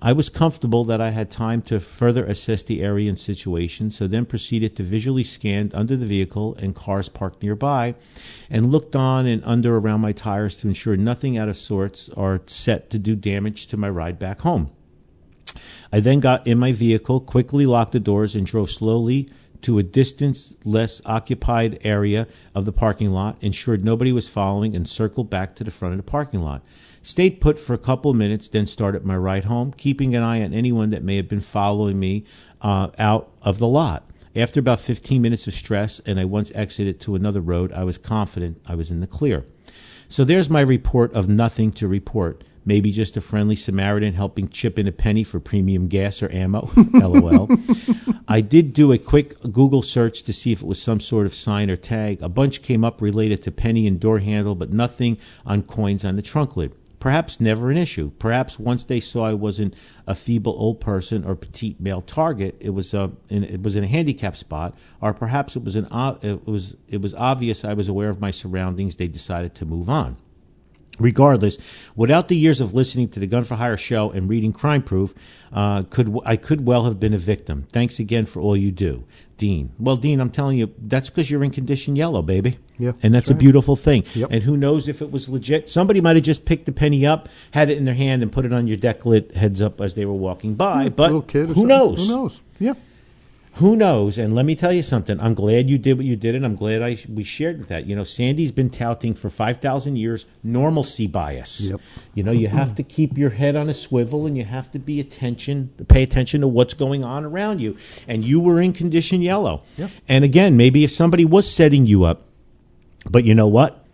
[0.00, 4.06] I was comfortable that I had time to further assess the area and situation, so
[4.06, 7.94] then proceeded to visually scan under the vehicle and cars parked nearby,
[8.50, 12.42] and looked on and under around my tires to ensure nothing out of sorts are
[12.46, 14.70] set to do damage to my ride back home.
[15.90, 19.30] I then got in my vehicle, quickly locked the doors, and drove slowly
[19.62, 24.86] to a distance less occupied area of the parking lot, ensured nobody was following, and
[24.86, 26.62] circled back to the front of the parking lot.
[27.06, 30.42] Stayed put for a couple of minutes, then started my ride home, keeping an eye
[30.42, 32.24] on anyone that may have been following me
[32.60, 34.08] uh, out of the lot.
[34.34, 37.96] After about 15 minutes of stress, and I once exited to another road, I was
[37.96, 39.46] confident I was in the clear.
[40.08, 42.42] So there's my report of nothing to report.
[42.64, 46.68] Maybe just a friendly Samaritan helping chip in a penny for premium gas or ammo.
[46.92, 47.48] LOL.
[48.26, 51.34] I did do a quick Google search to see if it was some sort of
[51.36, 52.20] sign or tag.
[52.20, 56.16] A bunch came up related to penny and door handle, but nothing on coins on
[56.16, 56.72] the trunk lid.
[57.06, 58.10] Perhaps never an issue.
[58.18, 59.74] Perhaps once they saw I wasn't
[60.08, 63.84] a feeble old person or petite male target, it was a in, it was in
[63.84, 65.86] a handicap spot, or perhaps it was an
[66.20, 68.96] it was it was obvious I was aware of my surroundings.
[68.96, 70.16] They decided to move on.
[70.98, 71.58] Regardless,
[71.94, 75.14] without the years of listening to the Gun for Hire show and reading Crime Proof,
[75.52, 77.68] uh, could I could well have been a victim.
[77.70, 79.04] Thanks again for all you do,
[79.36, 79.72] Dean.
[79.78, 82.58] Well, Dean, I'm telling you, that's because you're in condition yellow, baby.
[82.78, 84.04] Yeah, and that's that's a beautiful thing.
[84.14, 84.28] Yep.
[84.30, 85.68] And who knows if it was legit?
[85.68, 88.44] Somebody might have just picked the penny up, had it in their hand, and put
[88.44, 90.88] it on your deck lit heads up as they were walking by.
[90.88, 91.66] But who something.
[91.66, 92.06] knows?
[92.06, 92.40] Who knows?
[92.58, 92.74] Yeah.
[93.56, 94.18] Who knows?
[94.18, 95.18] And let me tell you something.
[95.18, 97.86] I'm glad you did what you did, and I'm glad I we shared that.
[97.86, 101.62] You know, Sandy's been touting for five thousand years normalcy bias.
[101.62, 101.80] Yep.
[102.12, 104.78] You know, you have to keep your head on a swivel, and you have to
[104.78, 107.78] be attention, pay attention to what's going on around you.
[108.06, 109.62] And you were in condition yellow.
[109.78, 109.90] Yep.
[110.06, 112.26] And again, maybe if somebody was setting you up,
[113.08, 113.85] but you know what?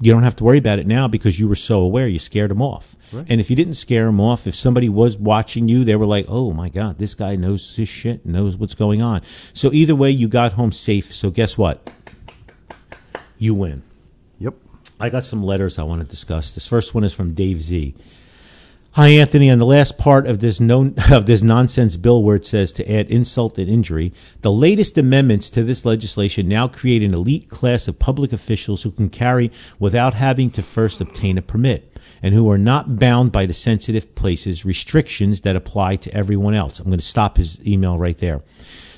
[0.00, 2.50] You don't have to worry about it now because you were so aware you scared
[2.50, 2.94] them off.
[3.12, 3.26] Right.
[3.28, 6.26] And if you didn't scare them off, if somebody was watching you, they were like,
[6.28, 9.22] "Oh my God, this guy knows his shit, knows what's going on."
[9.52, 11.14] So either way, you got home safe.
[11.14, 11.90] So guess what?
[13.38, 13.82] You win.
[14.38, 14.54] Yep.
[15.00, 16.50] I got some letters I want to discuss.
[16.50, 17.94] This first one is from Dave Z.
[18.92, 19.50] Hi, Anthony.
[19.50, 20.60] On the last part of this
[21.10, 25.50] of this nonsense bill, where it says to add insult and injury, the latest amendments
[25.50, 30.14] to this legislation now create an elite class of public officials who can carry without
[30.14, 34.64] having to first obtain a permit, and who are not bound by the sensitive places
[34.64, 36.80] restrictions that apply to everyone else.
[36.80, 38.42] I'm going to stop his email right there.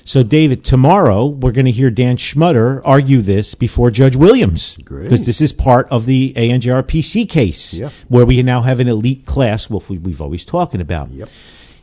[0.03, 4.77] So, David, tomorrow we're going to hear Dan Schmutter argue this before Judge Williams.
[4.77, 7.89] Because this is part of the ANJRPC case, Yeah.
[8.07, 11.09] where we now have an elite class, we- we've always talking about.
[11.13, 11.29] Yep.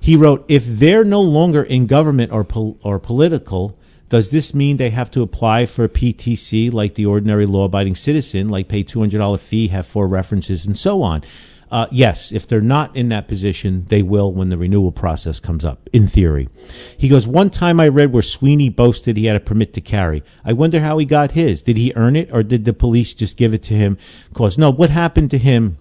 [0.00, 3.74] He wrote, if they're no longer in government or, pol- or political,
[4.08, 7.94] does this mean they have to apply for a PTC like the ordinary law abiding
[7.94, 11.22] citizen, like pay $200 fee, have four references, and so on?
[11.70, 15.64] Uh, yes, if they're not in that position, they will when the renewal process comes
[15.64, 16.48] up, in theory.
[16.96, 20.22] He goes, One time I read where Sweeney boasted he had a permit to carry.
[20.44, 21.62] I wonder how he got his.
[21.62, 23.98] Did he earn it or did the police just give it to him?
[24.32, 25.76] Cause no, what happened to him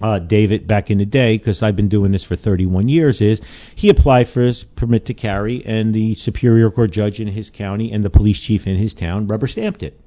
[0.00, 3.40] uh, David back in the day, because I've been doing this for 31 years, is
[3.74, 7.92] he applied for his permit to carry, and the Superior Court judge in his county
[7.92, 10.00] and the police chief in his town rubber stamped it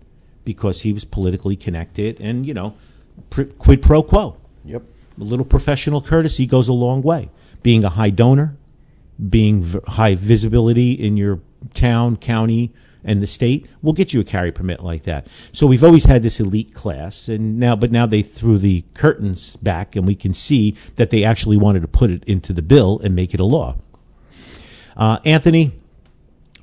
[0.45, 2.73] because he was politically connected and, you know,
[3.29, 4.37] pr- quid pro quo.
[4.65, 4.83] Yep.
[5.19, 7.29] A little professional courtesy goes a long way.
[7.61, 8.57] Being a high donor,
[9.29, 11.39] being v- high visibility in your
[11.73, 12.71] town, county,
[13.03, 15.27] and the state will get you a carry permit like that.
[15.51, 19.55] So we've always had this elite class, and now, but now they threw the curtains
[19.57, 22.99] back, and we can see that they actually wanted to put it into the bill
[23.03, 23.75] and make it a law.
[24.95, 25.73] Uh, Anthony,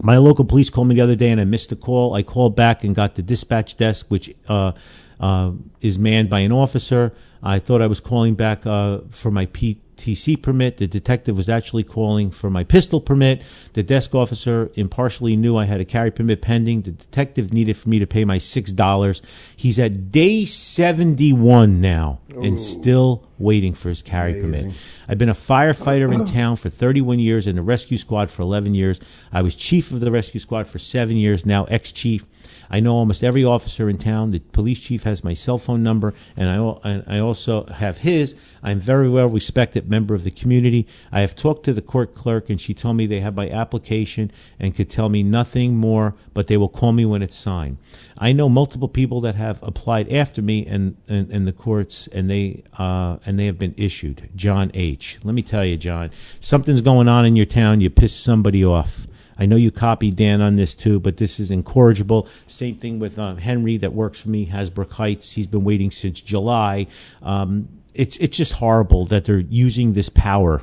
[0.03, 2.15] my local police called me the other day and I missed a call.
[2.15, 4.73] I called back and got the dispatch desk, which uh,
[5.19, 7.13] uh, is manned by an officer.
[7.43, 10.76] I thought I was calling back uh, for my PTC permit.
[10.76, 13.43] The detective was actually calling for my pistol permit.
[13.72, 16.82] The desk officer impartially knew I had a carry permit pending.
[16.82, 19.20] The detective needed for me to pay my $6.
[19.57, 24.72] He's at day 71 now and still waiting for his carry permit.
[25.09, 28.74] I've been a firefighter in town for 31 years and a rescue squad for 11
[28.74, 29.01] years.
[29.32, 32.24] I was chief of the rescue squad for seven years, now ex chief.
[32.70, 34.30] I know almost every officer in town.
[34.30, 38.36] The police chief has my cell phone number, and I, and I also have his.
[38.62, 40.86] I'm very well respected member of the community.
[41.11, 44.30] I have talked to the court clerk, and she told me they have my application
[44.61, 47.78] and could tell me nothing more, but they will call me when it's signed.
[48.23, 52.31] I know multiple people that have applied after me and and, and the courts, and
[52.31, 54.29] they uh, and they have been issued.
[54.37, 55.18] John H.
[55.25, 57.81] Let me tell you, John, something's going on in your town.
[57.81, 59.07] You pissed somebody off.
[59.39, 62.29] I know you copied Dan on this too, but this is incorrigible.
[62.47, 65.33] Same thing with um, Henry that works for me, Hasbrouck Heights.
[65.33, 66.89] He's been waiting since July.
[67.23, 70.61] Um, it's it's just horrible that they're using this power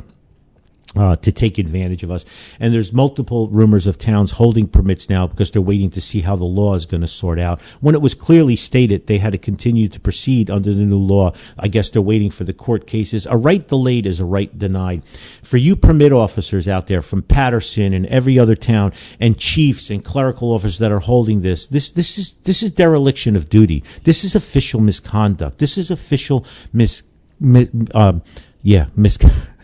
[0.96, 2.26] uh, to take advantage of us.
[2.60, 6.36] And there's multiple rumors of towns holding permits now because they're waiting to see how
[6.36, 7.62] the law is going to sort out.
[7.82, 11.34] When it was clearly stated they had to continue to proceed under the new law,
[11.60, 13.26] I guess they're waiting for the court cases.
[13.26, 15.04] A right delayed is a right denied.
[15.44, 20.04] For you permit officers out there from Paterson and every other town and chiefs and
[20.04, 23.84] clerical officers that are holding this, this, this is, this is dereliction of duty.
[24.04, 25.58] This is official misconduct.
[25.58, 27.04] This is official mis,
[27.40, 28.24] mis um,
[28.62, 29.18] yeah, mis.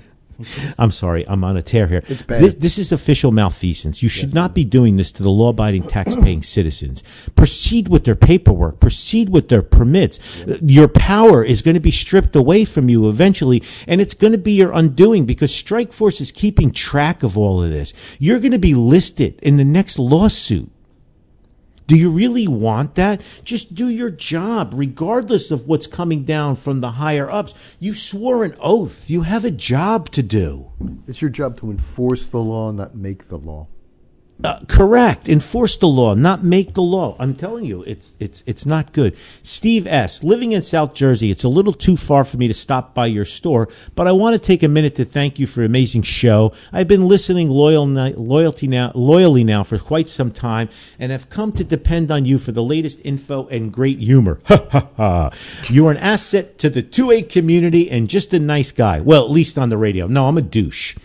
[0.77, 2.03] I'm sorry, I'm on a tear here.
[2.07, 2.41] It's bad.
[2.41, 4.03] This, this is official malfeasance.
[4.03, 7.03] You should not be doing this to the law abiding tax paying citizens.
[7.35, 10.19] Proceed with their paperwork, proceed with their permits.
[10.61, 14.37] Your power is going to be stripped away from you eventually, and it's going to
[14.37, 17.93] be your undoing because Strike Force is keeping track of all of this.
[18.19, 20.72] You're going to be listed in the next lawsuit.
[21.85, 23.21] Do you really want that?
[23.43, 27.53] Just do your job, regardless of what's coming down from the higher ups.
[27.79, 29.09] You swore an oath.
[29.09, 30.71] You have a job to do.
[31.07, 33.67] It's your job to enforce the law, not make the law.
[34.43, 35.29] Uh, correct.
[35.29, 37.15] Enforce the law, not make the law.
[37.19, 39.15] I'm telling you, it's it's it's not good.
[39.41, 40.23] Steve S.
[40.23, 43.25] Living in South Jersey, it's a little too far for me to stop by your
[43.25, 46.51] store, but I want to take a minute to thank you for amazing show.
[46.73, 50.67] I've been listening loyal loyalty now loyally now for quite some time,
[50.99, 54.39] and have come to depend on you for the latest info and great humor.
[54.47, 55.29] Ha ha ha!
[55.69, 58.99] You are an asset to the 2A community and just a nice guy.
[58.99, 60.07] Well, at least on the radio.
[60.07, 60.95] No, I'm a douche.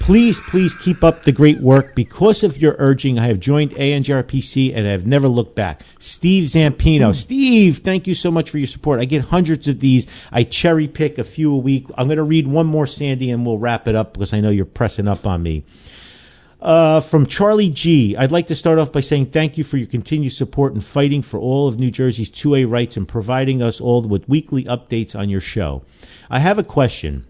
[0.00, 1.94] Please, please keep up the great work.
[1.94, 5.82] Because of your urging, I have joined ANJRPC and I have never looked back.
[5.98, 7.14] Steve Zampino.
[7.14, 9.00] Steve, thank you so much for your support.
[9.00, 10.06] I get hundreds of these.
[10.30, 11.86] I cherry pick a few a week.
[11.96, 14.50] I'm going to read one more, Sandy, and we'll wrap it up because I know
[14.50, 15.64] you're pressing up on me.
[16.60, 19.86] Uh, from Charlie G, I'd like to start off by saying thank you for your
[19.86, 24.00] continued support and fighting for all of New Jersey's 2A rights and providing us all
[24.00, 25.82] with weekly updates on your show.
[26.30, 27.26] I have a question.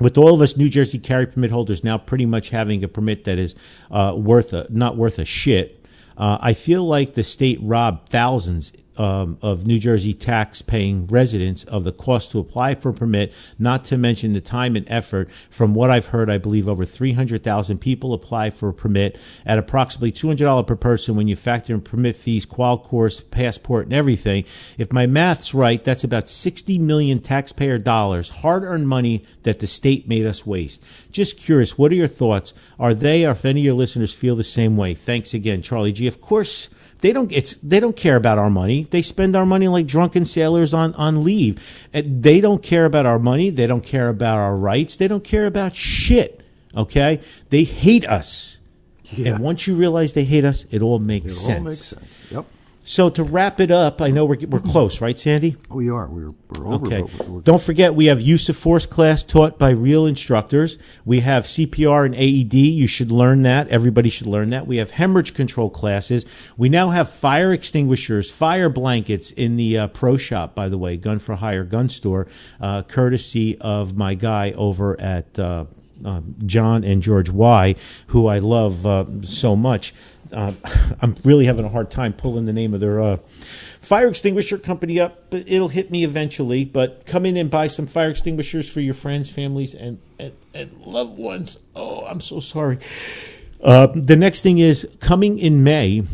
[0.00, 3.24] With all of us New Jersey carry permit holders now pretty much having a permit
[3.24, 3.54] that is
[3.90, 5.84] uh, worth a, not worth a shit,
[6.16, 11.84] uh, I feel like the state robbed thousands um, of New Jersey tax-paying residents of
[11.84, 15.28] the cost to apply for a permit, not to mention the time and effort.
[15.50, 20.12] From what I've heard, I believe over 300,000 people apply for a permit at approximately
[20.12, 24.44] $200 per person when you factor in permit fees, qual course, passport, and everything.
[24.78, 30.06] If my math's right, that's about 60 million taxpayer dollars, hard-earned money that the state
[30.06, 30.82] made us waste.
[31.10, 32.52] Just curious, what are your thoughts?
[32.78, 34.94] Are they, or if any of your listeners feel the same way?
[34.94, 36.06] Thanks again, Charlie G.
[36.06, 36.68] Of course
[37.02, 38.86] they don't it's they don't care about our money.
[38.90, 41.62] They spend our money like drunken sailors on on leave.
[41.92, 43.50] And they don't care about our money.
[43.50, 44.96] They don't care about our rights.
[44.96, 46.40] They don't care about shit.
[46.76, 47.20] Okay?
[47.50, 48.58] They hate us.
[49.04, 49.34] Yeah.
[49.34, 51.58] And once you realize they hate us, it all makes It sense.
[51.58, 52.04] all makes sense.
[52.30, 52.46] Yep.
[52.84, 55.56] So to wrap it up, I know we're we're close, right, Sandy?
[55.68, 56.08] We are.
[56.08, 56.86] We're, we're over.
[56.86, 57.02] Okay.
[57.02, 60.78] We're, we're, Don't forget, we have use of force class taught by real instructors.
[61.04, 62.54] We have CPR and AED.
[62.54, 63.68] You should learn that.
[63.68, 64.66] Everybody should learn that.
[64.66, 66.26] We have hemorrhage control classes.
[66.56, 70.96] We now have fire extinguishers, fire blankets in the uh, pro shop, by the way,
[70.96, 72.26] Gun for Hire gun store,
[72.60, 75.66] uh, courtesy of my guy over at uh,
[76.04, 77.74] uh, John and George Y,
[78.08, 79.94] who I love uh, so much.
[80.32, 80.52] Uh,
[81.00, 83.18] I'm really having a hard time pulling the name of their uh,
[83.80, 86.64] fire extinguisher company up, but it'll hit me eventually.
[86.64, 90.80] But come in and buy some fire extinguishers for your friends, families, and, and, and
[90.84, 91.56] loved ones.
[91.74, 92.78] Oh, I'm so sorry.
[93.62, 96.04] Uh, the next thing is coming in May.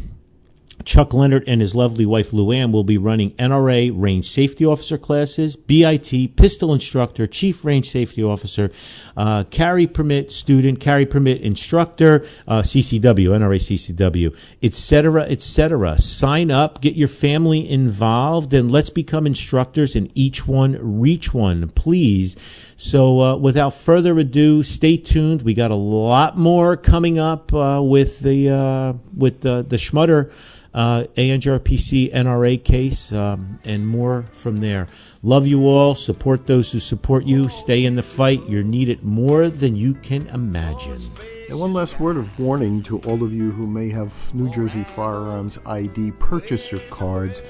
[0.89, 5.55] Chuck Leonard and his lovely wife Luann will be running NRA Range Safety Officer classes,
[5.55, 8.71] BIT, Pistol Instructor, Chief Range Safety Officer,
[9.15, 15.99] uh, Carry Permit Student, Carry Permit Instructor, uh, CCW, NRA CCW, etc., etc.
[15.99, 21.69] Sign up, get your family involved, and let's become instructors and each one reach one,
[21.69, 22.35] please.
[22.77, 25.43] So, uh, without further ado, stay tuned.
[25.43, 30.31] We got a lot more coming up uh, with the uh, with the the Schmutter
[30.75, 34.87] uh, ANJRPC NRA case um, and more from there.
[35.23, 35.95] Love you all.
[35.95, 37.49] Support those who support you.
[37.49, 38.49] Stay in the fight.
[38.49, 41.01] You're needed more than you can imagine.
[41.49, 44.85] And one last word of warning to all of you who may have New Jersey
[44.85, 47.43] Firearms ID purchaser cards.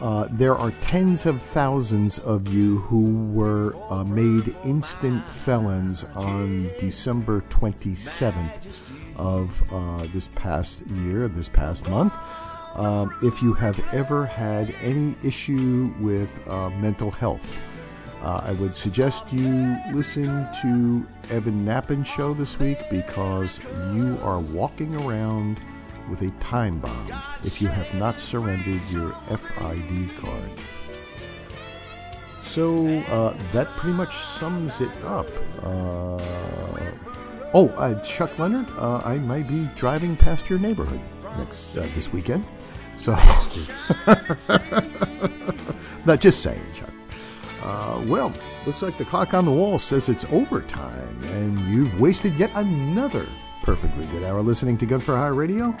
[0.00, 6.70] Uh, there are tens of thousands of you who were uh, made instant felons on
[6.80, 8.80] December 27th
[9.16, 12.12] of uh, this past year, this past month.
[12.74, 17.60] Um, if you have ever had any issue with uh, mental health,
[18.22, 23.58] uh, I would suggest you listen to Evan Nappen's show this week because
[23.92, 25.60] you are walking around
[26.08, 27.12] with a time bomb
[27.44, 30.50] if you have not surrendered your FID card.
[32.42, 35.28] So uh, that pretty much sums it up.
[35.62, 36.18] Uh,
[37.54, 41.00] oh, uh, Chuck Leonard, uh, I might be driving past your neighborhood
[41.38, 42.44] next this weekend.
[43.02, 43.14] So,
[46.06, 46.92] not just saying, Chuck.
[47.64, 48.32] Uh, well,
[48.64, 53.26] looks like the clock on the wall says it's overtime, and you've wasted yet another
[53.64, 55.76] perfectly good hour listening to Gun for Hire Radio.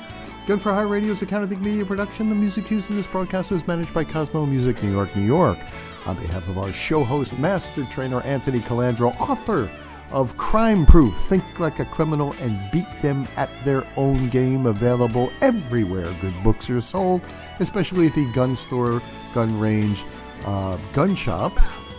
[0.48, 2.28] Gun for Hire Radio is a Counterthink Media production.
[2.28, 5.60] The music used in this broadcast is managed by Cosmo Music, New York, New York.
[6.06, 9.70] On behalf of our show host, Master Trainer Anthony Calandro, author
[10.12, 15.32] of Crime Proof Think Like a Criminal and Beat Them at Their Own Game, available
[15.40, 17.22] everywhere good books are sold,
[17.60, 19.02] especially at the gun store,
[19.34, 20.04] gun range,
[20.44, 21.52] uh, gun shop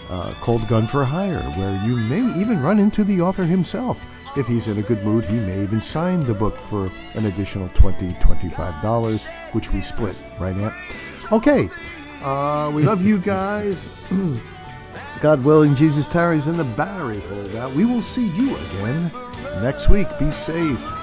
[0.10, 4.02] uh, called Gun for Hire, where you may even run into the author himself.
[4.36, 7.70] If he's in a good mood, he may even sign the book for an additional
[7.70, 10.74] $20, $25, which we split, right, Aunt?
[11.32, 11.70] Okay,
[12.22, 13.86] uh, we love you guys.
[15.22, 17.74] God willing, Jesus tarries and the batteries hold out.
[17.74, 19.12] We will see you again
[19.62, 20.08] next week.
[20.20, 21.03] Be safe.